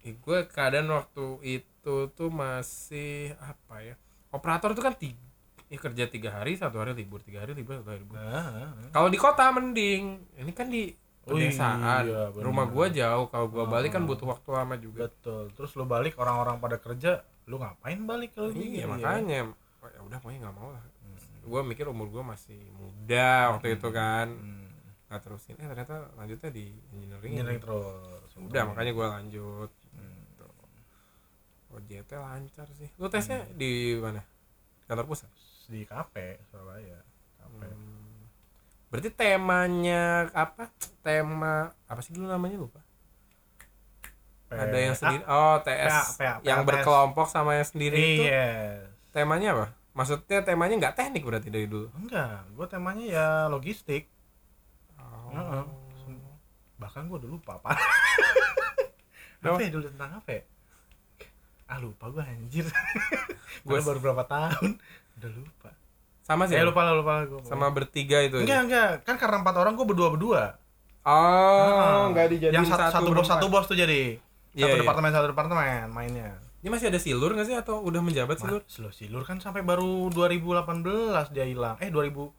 [0.02, 3.94] lo gue keadaan waktu itu tuh masih apa ya
[4.28, 5.18] operator tuh kan tiga,
[5.66, 8.16] ya kerja tiga hari satu hari libur tiga hari libur satu hari libur.
[8.16, 10.04] Ah, ah, kalau di kota mending
[10.36, 10.90] ini kan di
[11.22, 12.02] Oh pedesaan.
[12.02, 12.42] iya, bener.
[12.42, 14.08] rumah gua jauh kalau gua balik kan Ah.
[14.10, 15.06] butuh waktu lama juga.
[15.06, 15.54] Betul.
[15.54, 19.54] Terus lu balik orang-orang pada kerja lu ngapain balik kalau iya gitu, makanya.
[19.78, 20.82] oh, ya udah pokoknya nggak mau lah.
[21.42, 24.34] Gua mikir umur gua masih muda waktu itu kan.
[24.34, 24.66] Hmm.
[25.06, 25.54] nggak terusin.
[25.60, 28.28] Eh ternyata lanjutnya di engineering, Engineering terus.
[28.42, 29.70] Udah makanya gua lanjut.
[29.70, 29.81] Hmm.
[31.72, 34.20] OJT lancar sih lu tesnya di mana
[34.84, 35.28] kantor pusat
[35.66, 37.00] di kafe Surabaya
[37.38, 38.28] kafe Hmm.
[38.86, 40.68] Berarti temanya apa?
[41.00, 42.76] Tema apa sih dulu namanya lupa?
[44.52, 45.24] Ada yang sendiri.
[45.24, 46.20] Oh, TS.
[46.20, 48.28] PA, yang PA, berkelompok sama yang sendiri itu.
[48.28, 49.66] yes Temanya apa?
[49.92, 51.88] Maksudnya temanya nggak teknik berarti dari dulu.
[51.94, 54.12] enggak gua temanya ya logistik
[55.00, 55.32] Oh.
[55.32, 55.64] Heeh.
[56.76, 57.72] bahkan gua udah lupa apa
[59.40, 59.56] Apa?
[59.56, 60.42] apa ya dulu tentang apa ya?
[61.72, 62.68] Ah lupa gua anjir.
[63.64, 64.76] Gua gua baru berapa tahun.
[65.16, 65.70] Udah lupa.
[66.20, 66.56] Sama sih.
[66.60, 67.40] eh lupa lah lupa lah gua.
[67.48, 68.36] Sama bertiga itu.
[68.44, 68.64] enggak ya?
[68.68, 70.44] enggak kan karena empat orang gua berdua berdua.
[71.02, 74.22] Oh, nggak dijadiin yang satu, satu bos satu bos tuh jadi.
[74.54, 74.82] Iya, satu iya.
[74.84, 76.38] departemen satu departemen mainnya.
[76.62, 77.56] Ini masih ada silur nggak sih?
[77.58, 78.62] Atau udah menjabat silur?
[78.70, 81.74] Silur Silur kan sampai baru 2018 dia hilang.
[81.82, 82.30] Eh 2019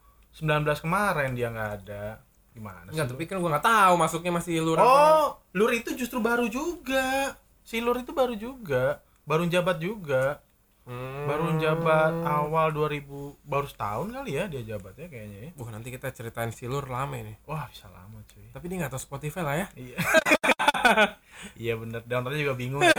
[0.80, 2.24] kemarin dia nggak ada.
[2.56, 4.88] Gimana sih Enggak, tapi kan gua nggak tahu masuknya masih silur apa.
[4.88, 7.36] oh lur itu justru baru juga.
[7.67, 10.39] Silur itu baru juga baru jabat juga
[10.83, 11.31] Hmm.
[11.31, 13.07] baru jabat awal 2000
[13.41, 17.39] baru setahun kali ya dia jabatnya kayaknya ya Wah, nanti kita ceritain silur lama ini.
[17.43, 19.67] wah bisa lama cuy Tapi dia nggak tahu Spotify lah ya.
[19.79, 19.95] iya
[21.63, 22.83] iya bener downloadnya juga bingung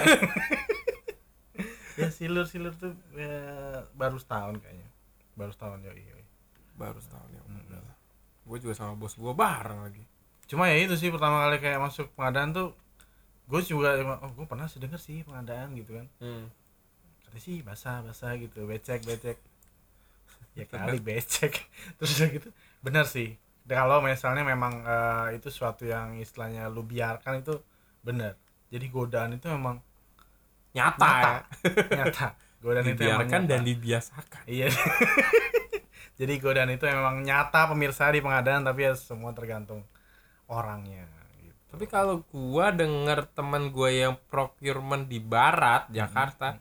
[1.95, 3.37] ya silur silur tuh ya,
[3.93, 4.89] baru setahun kayaknya
[5.37, 6.25] baru setahun yoi, yoi.
[6.75, 7.43] Baru setahun ya.
[7.71, 7.97] lah.
[8.43, 10.01] Gue juga sama bos gue bareng lagi.
[10.45, 12.69] cuma ya itu sih pertama kali kayak masuk pengadaan tuh
[13.45, 16.49] gue juga oh gue pernah sih denger sih pengadaan gitu kan Hmm.
[17.25, 19.37] kata sih basah basah gitu becek becek
[20.55, 21.53] ya kali becek
[21.99, 22.49] terus udah gitu
[22.81, 27.57] benar sih Dan kalau misalnya memang eh, itu suatu yang istilahnya lu biarkan itu
[28.01, 28.37] benar
[28.69, 29.81] jadi godaan itu memang
[30.75, 31.01] Nyata.
[31.01, 31.97] nyata ya.
[32.03, 32.27] nyata
[32.61, 33.47] godaan itu memang nyata.
[33.47, 34.43] dan dibiasakan.
[34.47, 34.69] iya
[36.19, 39.83] jadi godaan itu memang nyata pemirsa di pengadaan tapi ya semua tergantung
[40.47, 41.09] orangnya.
[41.75, 46.55] Tapi kalau gua denger teman gua yang procurement di barat Jakarta,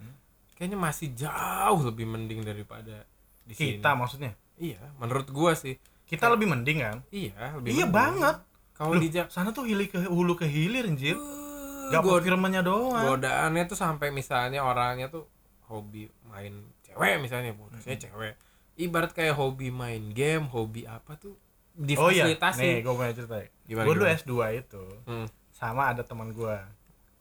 [0.57, 3.05] kayaknya masih jauh lebih mending daripada
[3.45, 3.77] di sini.
[3.77, 4.33] kita maksudnya?
[4.57, 5.77] Iya, menurut gua sih.
[6.03, 6.97] kita lebih mending kan?
[7.13, 7.93] Iya, lebih iya mending.
[7.93, 8.35] banget.
[8.73, 11.13] Kalau di Jak sana tuh hili ke hulu ke hilir anjir.
[11.13, 13.05] Uh, gak procurement-nya doang.
[13.05, 15.29] godaannya tuh sampai misalnya orangnya tuh
[15.69, 18.33] hobi main cewek misalnya bosnya cewek.
[18.81, 21.37] Ibarat kayak hobi main game hobi apa tuh
[21.73, 23.35] oh iya difasilitasi nih gue punya cerita.
[23.35, 24.19] Ya Gimana, gue dulu gimana?
[24.19, 25.27] S2 itu Hmm.
[25.49, 26.55] sama ada teman gue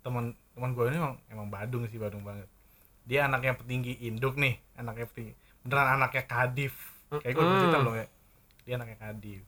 [0.01, 2.49] teman teman gue ini emang emang badung sih badung banget.
[3.03, 6.75] Dia anaknya petinggi induk nih anaknya petinggi beneran anaknya kadif
[7.11, 7.61] kayak gue Hmm.
[7.61, 8.07] cerita belum ya?
[8.63, 9.43] Dia anaknya kadif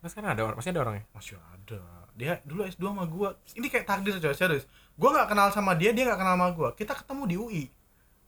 [0.00, 1.04] mas kan ada orang masih ada orangnya?
[1.10, 1.80] Masih ada.
[2.14, 4.64] Dia dulu S2 sama gue ini kayak takdir coy serius.
[4.94, 7.64] Gue nggak kenal sama dia dia nggak kenal sama gue kita ketemu di UI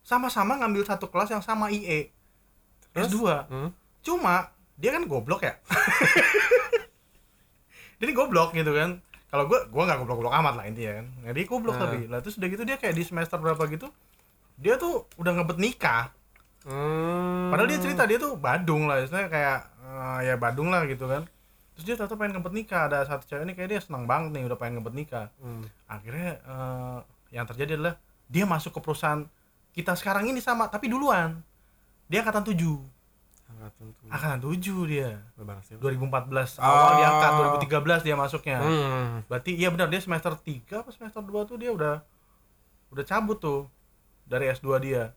[0.01, 2.11] sama-sama ngambil satu kelas yang sama IE
[2.91, 3.09] Terus?
[3.09, 3.71] S2 Hmm?
[4.01, 5.55] cuma dia kan goblok ya?
[8.01, 9.01] Jadi goblok gitu kan.
[9.33, 11.07] Kalau gue gue nggak goblok-goblok amat lah intinya kan.
[11.25, 11.83] Nah, dia goblok Nah.
[11.89, 11.99] tapi.
[12.11, 13.89] Lah terus udah gitu dia kayak di semester berapa gitu
[14.61, 16.13] dia tuh udah ngebet nikah.
[16.63, 17.51] Hmm.
[17.51, 21.27] padahal dia cerita dia tuh Badung lah istilahnya kayak eh, ya Badung lah gitu kan.
[21.75, 22.83] Terus dia ternyata pengen ngebet nikah.
[22.87, 25.27] Ada satu cewek ini kayak dia senang banget nih udah pengen ngebet nikah.
[25.43, 25.65] Hmm.
[25.91, 26.99] akhirnya eh,
[27.33, 27.95] yang terjadi adalah
[28.31, 29.25] dia masuk ke perusahaan
[29.73, 31.41] kita sekarang ini sama tapi duluan.
[32.07, 32.61] Dia angkatan 7
[33.55, 34.09] Angkatan tuh.
[34.09, 35.81] angkatan 7 dia Lebaran siapa?
[35.81, 36.65] 2014 Oh.
[36.65, 37.31] awal diangkat
[37.63, 39.09] 2013 dia masuknya Hmm.
[39.27, 40.49] berarti iya benar dia semester 3
[40.79, 42.01] apa semester 2 tuh dia udah
[42.89, 43.69] udah cabut tuh
[44.25, 45.13] dari S2 dia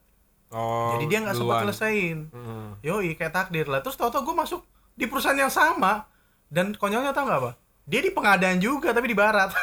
[0.47, 2.77] Oh, jadi dia nggak sempat selesaiin Hmm.
[2.79, 4.61] yoi kayak takdir lah terus tau-tau gue masuk
[4.93, 6.05] di perusahaan yang sama
[6.47, 7.51] dan konyolnya tau nggak apa
[7.83, 9.49] dia di pengadaan juga tapi di barat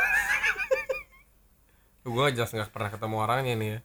[2.04, 3.78] Gue jelas nggak pernah ketemu orangnya nih ya.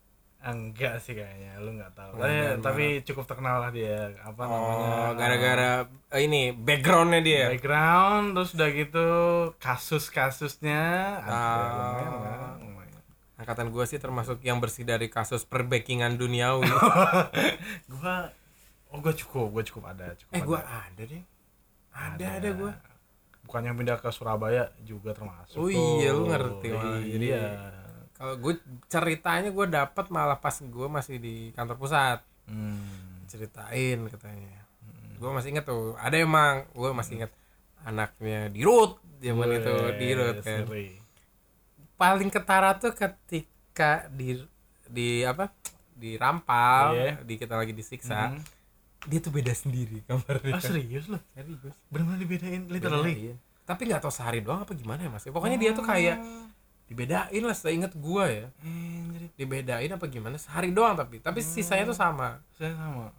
[0.48, 4.88] Enggak sih kayaknya lu nggak tahu tapi, enggak, tapi cukup terkenal lah dia apa namanya
[4.88, 5.72] oh gara-gara
[6.10, 9.08] eh, ini backgroundnya dia background terus udah gitu
[9.58, 10.84] kasus-kasusnya
[11.20, 12.56] ada Ah.
[12.56, 13.02] lumayan.
[13.36, 16.66] angkatan gue sih termasuk yang bersih dari kasus perbackingan duniawi
[17.92, 18.32] gua
[18.88, 20.80] oh gua cukup gua cukup ada cukup eh gue ada.
[20.86, 21.24] ada deh
[21.92, 22.72] ada ada gue
[23.44, 27.00] bukannya pindah ke Surabaya juga termasuk Oh iya, lu ngerti malah.
[27.00, 27.48] iya, Jadi- iya.
[28.18, 28.54] Kalau gue
[28.86, 32.20] ceritanya gue dapat malah pas gue masih di kantor pusat.
[32.48, 32.82] Hmm.
[33.28, 34.64] ceritain katanya.
[35.16, 35.94] Gue masih inget tuh.
[35.96, 37.32] Ada emang gue masih inget
[37.84, 40.64] anaknya di root zaman itu di root kan.
[40.64, 40.90] Seri.
[41.94, 44.38] paling ketara tuh ketika di
[44.86, 45.50] di apa?
[45.92, 47.14] Dirampal Iya.
[47.22, 48.42] di kita lagi disiksa Mhm.
[49.08, 50.54] dia tuh beda sendiri kamarnya.
[50.54, 51.74] Ah serius loh serius.
[51.90, 53.14] Benar-benar dibedain literally?
[53.34, 53.38] Bedain.
[53.66, 55.28] tapi nggak tahu sehari doang apa gimana ya mas?
[55.28, 56.16] Pokoknya dia tuh kayak
[56.88, 58.48] dibedain lah seinget gue ya.
[58.60, 60.36] Anjir, dibedain apa gimana?
[60.36, 61.20] Sehari doang tapi.
[61.20, 62.40] Tapi sisanya tuh sama.
[62.52, 63.12] Saya sama.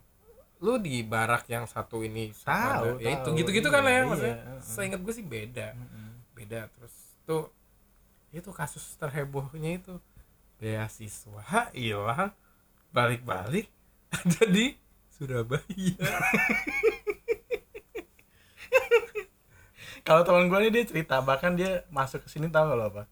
[0.59, 3.37] Lu di barak yang satu ini Tahu, ya itu tahu.
[3.37, 4.35] gitu-gitu kan lah ya Iya, maksudnya.
[4.35, 4.59] iya, heeh.
[4.59, 5.67] seingat gue sih beda.
[6.33, 6.91] Beda terus
[7.23, 7.47] tuh
[8.29, 9.95] itu kasus terhebohnya itu.
[10.57, 11.71] Beasiswa.
[11.71, 12.35] Hilang
[12.89, 13.71] balik-balik
[14.17, 14.75] ada di
[15.07, 15.61] Surabaya.
[20.01, 23.05] Kalau teman gue nih dia cerita bahkan dia masuk ke sini tahu lo apa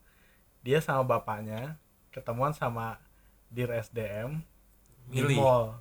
[0.68, 1.80] dia sama bapaknya
[2.11, 2.99] ketemuan sama
[3.47, 4.43] dir SDM
[5.07, 5.39] di Milih.
[5.39, 5.80] mall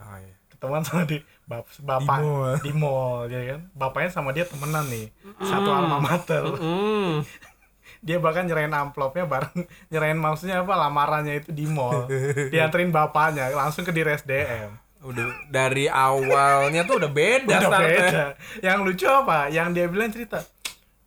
[0.00, 0.32] oh, iya.
[0.48, 2.56] ketemuan sama di bap, bapak mall.
[2.64, 5.12] di mall ya kan bapaknya sama dia temenan nih
[5.44, 7.20] satu alma mater Mm.
[8.08, 12.08] dia bahkan nyerahin amplopnya bareng nyerahin maksudnya apa lamarannya itu di mall
[12.52, 14.72] dianterin bapaknya langsung ke dir SDM
[15.04, 17.92] udah dari awalnya tuh udah beda udah startnya.
[17.92, 18.26] beda
[18.64, 20.40] yang lucu apa yang dia bilang cerita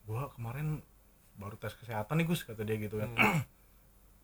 [0.05, 0.85] gua kemarin
[1.41, 3.09] baru tes kesehatan nih Gus kata dia gitu kan.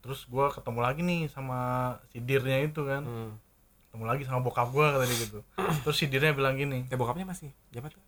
[0.05, 1.59] Terus gua ketemu lagi nih sama
[2.13, 3.03] si dirnya itu kan.
[3.03, 3.33] Hmm.
[3.87, 5.39] ketemu lagi sama bokap gua kata dia gitu.
[5.83, 6.85] Terus si dirnya bilang gini.
[6.87, 8.03] Eh bokapnya masih jabat tuh?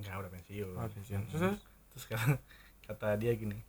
[0.00, 0.72] Enggak udah pensiun.
[0.76, 1.20] Oh, pensiun.
[1.28, 1.60] terus, terus?
[1.92, 2.28] terus kata,
[2.88, 3.60] kata dia gini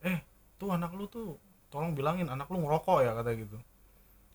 [0.00, 0.18] eh
[0.56, 1.36] tuh anak lu tuh
[1.68, 3.58] tolong bilangin anak lu ngerokok ya kata gitu.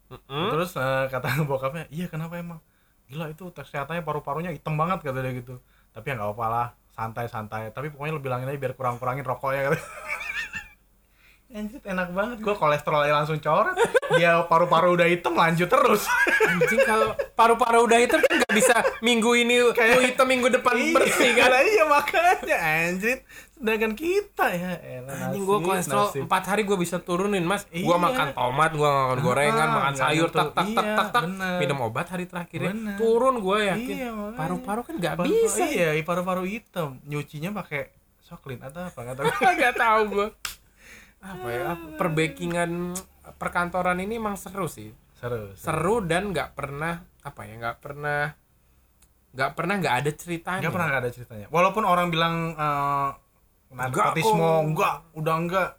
[0.06, 0.54] Mm-mm.
[0.54, 2.62] terus eh, kata bokapnya iya kenapa emang?
[3.06, 5.62] Gila itu tes kesehatannya paru-parunya hitam banget kata dia gitu.
[5.94, 9.28] Tapi ya nggak apa-apa lah santai santai tapi pokoknya lu bilangin aja biar kurang kurangin
[9.28, 9.80] rokoknya kata
[11.56, 12.38] Anjir enak banget.
[12.40, 13.80] Gua kolesterolnya langsung coret.
[14.12, 16.04] Dia paru-paru udah hitam lanjut terus.
[16.44, 21.32] Anjing kalau paru-paru udah hitam kan nggak bisa minggu ini lu hitam minggu depan bersih
[21.34, 21.48] kan?
[21.48, 23.24] Iya, iya makanya anjir.
[23.56, 26.22] Sedangkan kita ya elah, anjing gua kolesterol nasib.
[26.28, 27.64] empat hari gua bisa turunin mas.
[27.72, 27.88] Iya.
[27.96, 31.24] makan tomat gua makan gorengan Ah, makan sayur tak tak tak Iya, tak tak.
[31.56, 32.96] minum obat hari terakhirnya Bener.
[33.00, 33.96] turun gua yakin.
[33.96, 35.64] Iya, paru-paru kan nggak Paru-paru- bisa.
[35.66, 37.00] iya paru-paru hitam.
[37.02, 39.00] Nyucinya pakai soklin atau apa?
[39.00, 39.26] Nggak tahu.
[39.56, 40.28] Nggak tahu gua
[41.26, 41.64] apa ya?
[41.74, 42.72] Apa, perbackingan
[43.42, 44.94] perkantoran ini emang seru sih.
[45.18, 45.58] Seru seru.
[45.58, 48.30] seru dan nggak pernah apa ya nggak pernah
[49.36, 50.62] nggak pernah nggak ada ceritanya.
[50.62, 51.48] Nggak pernah nggak ada ceritanya.
[51.50, 53.10] Walaupun orang bilang eh
[53.76, 54.62] Enggak nepotisme kok.
[54.72, 55.70] enggak udah enggak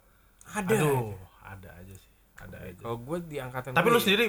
[0.53, 0.75] ada.
[0.75, 2.79] Aduh ada aja sih ada aja.
[2.83, 4.25] Kalau gue di angkatan tapi gue lu sendiri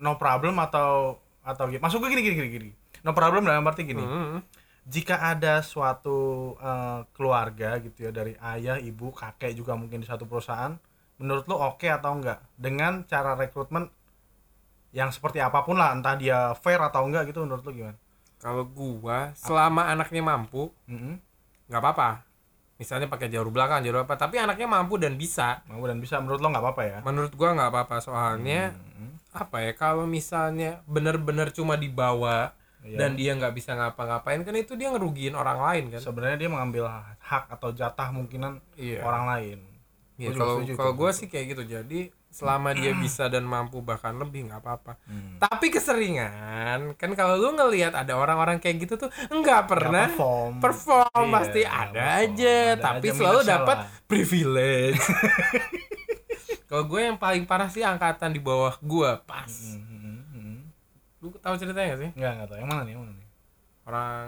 [0.00, 2.70] no problem atau atau gini masuk gue gini gini gini gini.
[3.06, 4.02] No problem dalam arti gini.
[4.02, 4.42] Hmm.
[4.90, 6.18] Jika ada suatu
[6.58, 10.74] eh, keluarga gitu ya dari ayah ibu kakek juga mungkin di satu perusahaan
[11.22, 12.42] menurut lu oke atau enggak?
[12.58, 13.86] Dengan cara rekrutmen
[14.90, 17.98] yang seperti apa pun lah entah dia fair atau enggak gitu menurut lu gimana?
[18.42, 21.14] Kalau gua selama anaknya mampu Mm-mm.
[21.70, 22.10] nggak apa-apa.
[22.80, 25.62] Misalnya pakai jalur belakang jalur apa tapi anaknya mampu dan bisa.
[25.70, 26.98] Mau dan bisa menurut lo nggak apa-apa ya?
[27.06, 29.12] Menurut gua nggak apa-apa soalnya Mm-mm.
[29.30, 32.96] apa ya kalau misalnya bener-bener cuma dibawa Iya.
[32.96, 36.00] dan dia nggak bisa ngapa-ngapain kan itu dia ngerugiin orang lain kan?
[36.00, 36.88] Sebenarnya dia mengambil
[37.20, 39.04] hak atau jatah mungkinan iya.
[39.04, 39.58] orang lain.
[40.20, 41.62] Iya, juga kalau kalau gue sih kayak gitu.
[41.64, 42.00] Jadi
[42.30, 44.96] selama dia bisa dan mampu bahkan lebih nggak apa-apa.
[45.04, 45.36] Hmm.
[45.42, 50.52] tapi keseringan kan kalau lu ngelihat ada orang-orang kayak gitu tuh nggak pernah Nggak perform.
[50.62, 51.26] perform.
[51.28, 52.20] Iya, pasti ada perform.
[52.24, 52.54] aja.
[52.56, 53.76] Ada tapi aja selalu dapat
[54.08, 55.02] privilege.
[56.70, 59.50] Kalau gue yang paling parah sih angkatan di bawah gue pas.
[59.50, 59.89] Hmm.
[61.20, 62.10] Lu tahu ceritanya gak sih?
[62.16, 62.58] Nggak nggak tahu.
[62.60, 62.92] Yang mana nih?
[62.92, 63.28] Yang mana nih?
[63.80, 64.26] Orang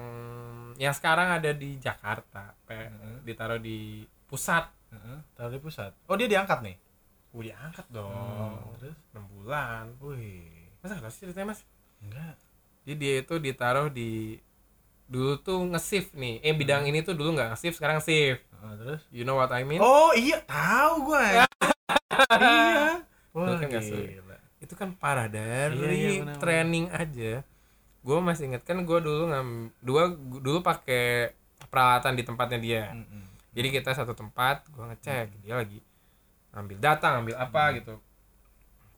[0.77, 3.21] yang sekarang ada di Jakarta pe- Hmm.
[3.23, 4.65] ditaruh di pusat.
[4.91, 5.93] Heeh, taruh di pusat.
[6.09, 6.77] Oh dia diangkat nih?
[7.33, 8.13] Gue diangkat dong.
[8.13, 8.97] Hmm, terus?
[9.13, 9.89] 6 bulan.
[10.01, 10.69] Wih.
[10.81, 11.61] Masa nggak tahu sih ceritanya mas?
[12.03, 12.35] Enggak
[12.83, 14.37] Jadi dia itu ditaruh di
[15.07, 16.41] dulu tuh nge-shift nih.
[16.43, 18.43] Eh bidang ini tuh dulu nggak nge-shift, sekarang shift.
[18.51, 19.01] Heeh, terus?
[19.15, 19.79] You know what I mean?
[19.79, 20.43] oh iya.
[20.45, 21.25] Tahu gue
[22.43, 23.01] iya.
[23.33, 24.32] Wah kan gila
[24.63, 25.91] Itu kan parah dari Iya,
[26.23, 27.43] iya, training aja.
[28.07, 31.35] Gue masih inget kan gue dulu ngam dua dulu pakai
[31.67, 32.85] peralatan di tempatnya dia.
[32.95, 33.27] Mm-mm.
[33.53, 35.83] Jadi kita satu tempat, gue ngecek dia lagi
[36.55, 37.95] ngambil data, ngambil apa gitu.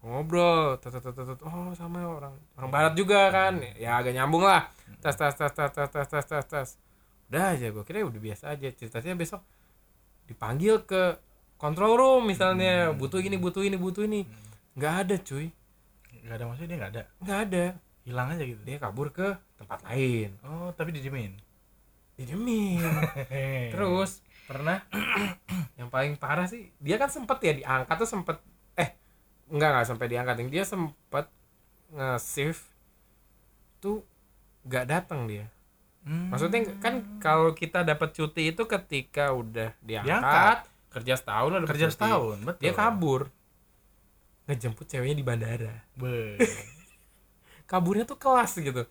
[0.05, 3.57] ngobrol tet, tet, tet, tet, oh sama orang orang barat juga kan.
[3.81, 4.69] Ya agak nyambung lah.
[5.01, 6.69] Tes tes tes tes tes tes tes tes tes
[7.33, 8.69] udah aja gue kira udah biasa aja.
[8.69, 9.41] Ceritanya besok
[10.29, 11.17] dipanggil ke
[11.57, 12.93] control room misalnya.
[12.93, 14.29] Butuh ini butuh ini butuh ini
[14.75, 15.47] nggak ada cuy.
[16.25, 17.03] Nggak ada maksudnya dia nggak ada?
[17.21, 17.65] Nggak ada.
[18.05, 18.61] Hilang aja gitu?
[18.63, 20.31] Dia kabur ke tempat lain.
[20.45, 21.35] Oh tapi didiemin
[22.15, 22.79] didemin
[23.75, 24.23] terus?
[24.47, 24.87] Pernah?
[25.79, 28.37] Yang paling parah sih dia kan sempet ya diangkat tuh sempet
[28.79, 28.95] eh
[29.51, 31.27] enggak nggak sampai diangkat dia sempet
[31.91, 32.61] nge-save
[33.81, 34.03] tuh
[34.65, 35.47] nggak datang dia.
[36.05, 36.29] Hmm.
[36.29, 40.59] maksudnya kan kalau kita dapat cuti itu ketika udah diangkat, Diangkat.
[40.93, 42.61] kerja setahun udah kerja setahun betul.
[42.61, 43.33] dia kabur
[44.45, 45.75] ngejemput ceweknya di bandara.
[45.97, 46.37] Be.
[47.71, 48.85] kaburnya tuh kelas gitu.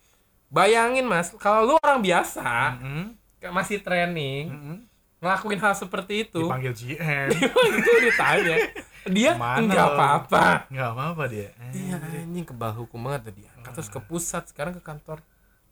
[0.53, 3.17] Bayangin mas kalau lu orang biasa Mm-mm.
[3.41, 4.77] kayak masih training Mm-mm.
[5.21, 6.45] ngelakuin hal seperti itu.
[6.45, 7.29] Dipanggil GM
[7.79, 8.57] itu ditanya.
[9.09, 10.45] Dia Mana nggak apa-apa.
[10.69, 11.49] Nggak apa-apa dia.
[11.73, 13.43] Iya anjing kebal hukum banget tadi
[13.73, 15.17] terus ke pusat sekarang ke kantor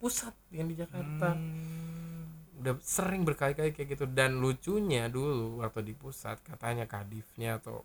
[0.02, 1.38] pusat yang di Jakarta.
[1.38, 2.10] Hmm.
[2.62, 4.06] udah sering berkali-kali kayak gitu.
[4.06, 7.82] Dan lucunya dulu waktu di pusat katanya kadifnya atau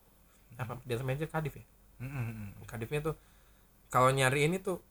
[0.56, 1.64] apa dia manajer kadif ya
[1.96, 2.52] Mm-mm.
[2.68, 3.16] kadifnya tuh
[3.88, 4.82] kalau nyari ini tuh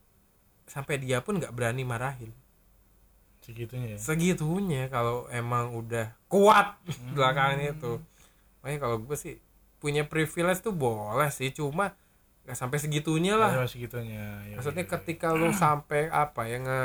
[0.65, 2.33] sampai dia pun nggak berani marahin.
[3.45, 3.97] Segitunya ya?
[4.01, 6.81] Segitunya kalau emang udah kuat
[7.15, 8.01] belakangan itu
[8.65, 9.37] makanya kalau gue sih
[9.77, 11.93] punya privilege tuh boleh sih cuma
[12.45, 13.53] nggak sampai segitunya lah.
[13.69, 14.93] Segitunya ya, maksudnya ya, ya.
[14.97, 16.83] ketika lu sampai apa ya nge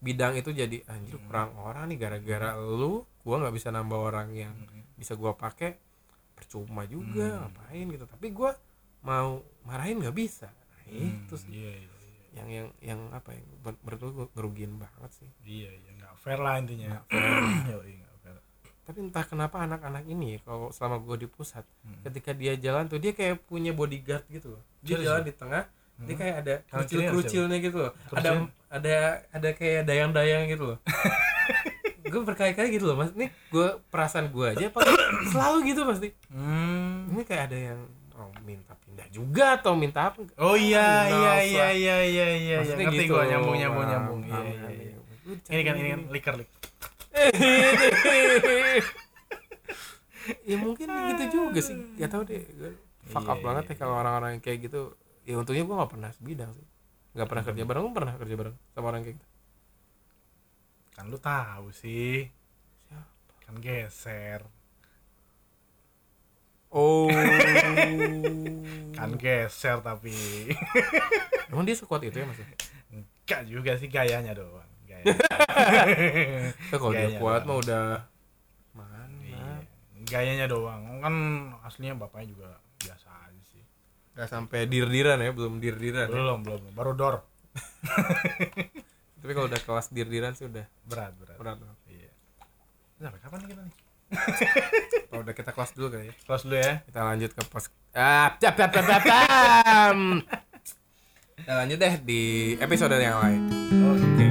[0.00, 4.52] bidang itu jadi anjir kurang orang nih gara-gara lu gua nggak bisa nambah orang yang
[5.00, 5.80] bisa gua pakai
[6.36, 8.04] percuma juga ngapain gitu.
[8.04, 8.52] Tapi gua
[9.00, 9.28] mau
[9.62, 10.48] marahin nggak bisa.
[10.86, 11.48] Nah, itu sih.
[11.52, 12.18] iya iya iya.
[12.32, 15.30] yang yang yang apa ya ber- menurut gua ngerugiin banget sih.
[15.42, 17.02] Iya iya nggak fair lah intinya.
[17.70, 18.36] Yoi, nggak fair.
[18.82, 22.02] Tapi entah kenapa anak-anak ini ya, kalau selama gua di pusat Hmm.
[22.02, 24.62] ketika dia jalan tuh dia kayak punya bodyguard gitu loh.
[24.80, 25.26] Dia Serius jalan ya?
[25.26, 25.64] di tengah
[26.00, 27.92] dia kayak ada kerucil kerucilnya gitu loh.
[28.10, 28.30] Ada
[28.70, 28.96] ada
[29.28, 30.78] ada kayak dayang-dayang gitu loh.
[32.02, 33.12] Gue berkali-kali gitu loh mas.
[33.12, 34.80] Ini gue perasaan gue aja apa
[35.30, 37.06] selalu gitu pasti Hmm.
[37.08, 37.80] ini kayak ada yang
[38.42, 40.20] minta pindah juga atau minta apa?
[40.36, 41.42] Oh iya Minta iya apa.
[41.44, 42.56] iya iya iya iya.
[42.60, 43.14] Maksudnya ngerti gitu.
[43.14, 44.20] gua nyambung nyambung nyambung.
[44.24, 44.96] Iya iya iya.
[45.24, 46.48] Gua ini kan ini kan liker lik
[50.46, 51.76] ya mungkin gitu juga sih.
[51.96, 52.42] Gak tau deh.
[52.56, 52.70] Gua
[53.10, 54.94] fuck Iya, up banget iya, ya kalau orang-orang yang kayak gitu.
[55.26, 56.66] Ya untungnya gue gak pernah sebidang sih.
[57.14, 59.28] Gak pernah kerja bareng lu pernah kerja bareng sama orang kayak gitu.
[60.94, 62.28] Kan lu tahu sih.
[62.86, 63.08] Siapa?
[63.40, 64.40] kan geser
[66.74, 67.10] oh.
[68.96, 70.12] Kan geser tapi.
[71.50, 72.38] Emang dia sekuat itu ya mas?
[72.92, 74.68] Enggak juga sih gayanya doang.
[74.84, 75.16] Gaya
[76.70, 77.84] Ya, kalau dia Gayanya kuat mah udah
[78.76, 79.16] mana?
[79.24, 79.64] Iya.
[80.04, 81.00] gayanya doang.
[81.00, 81.14] Kan
[81.64, 82.48] aslinya bapaknya juga
[82.82, 83.64] biasa aja sih.
[84.18, 85.32] Gak sampai dir-diran ya?
[85.32, 86.12] Belum dir-diran ya.
[86.12, 86.60] belum belum.
[86.76, 87.24] Baru dor.
[89.20, 91.36] Tapi kalau udah kelas dir-diran sih udah berat berat.
[91.40, 91.78] Berat banget.
[91.88, 92.10] iya.
[93.00, 93.74] Sampai kapan nih kita nih
[95.10, 96.14] kalau udah kita kelas dulu kali ya?
[96.26, 96.82] Close dulu ya.
[96.82, 98.54] Kita lanjut ke pos ah cap.
[101.38, 102.22] kita lanjut deh di
[102.58, 103.40] episode yang lain.
[103.70, 104.29] Oke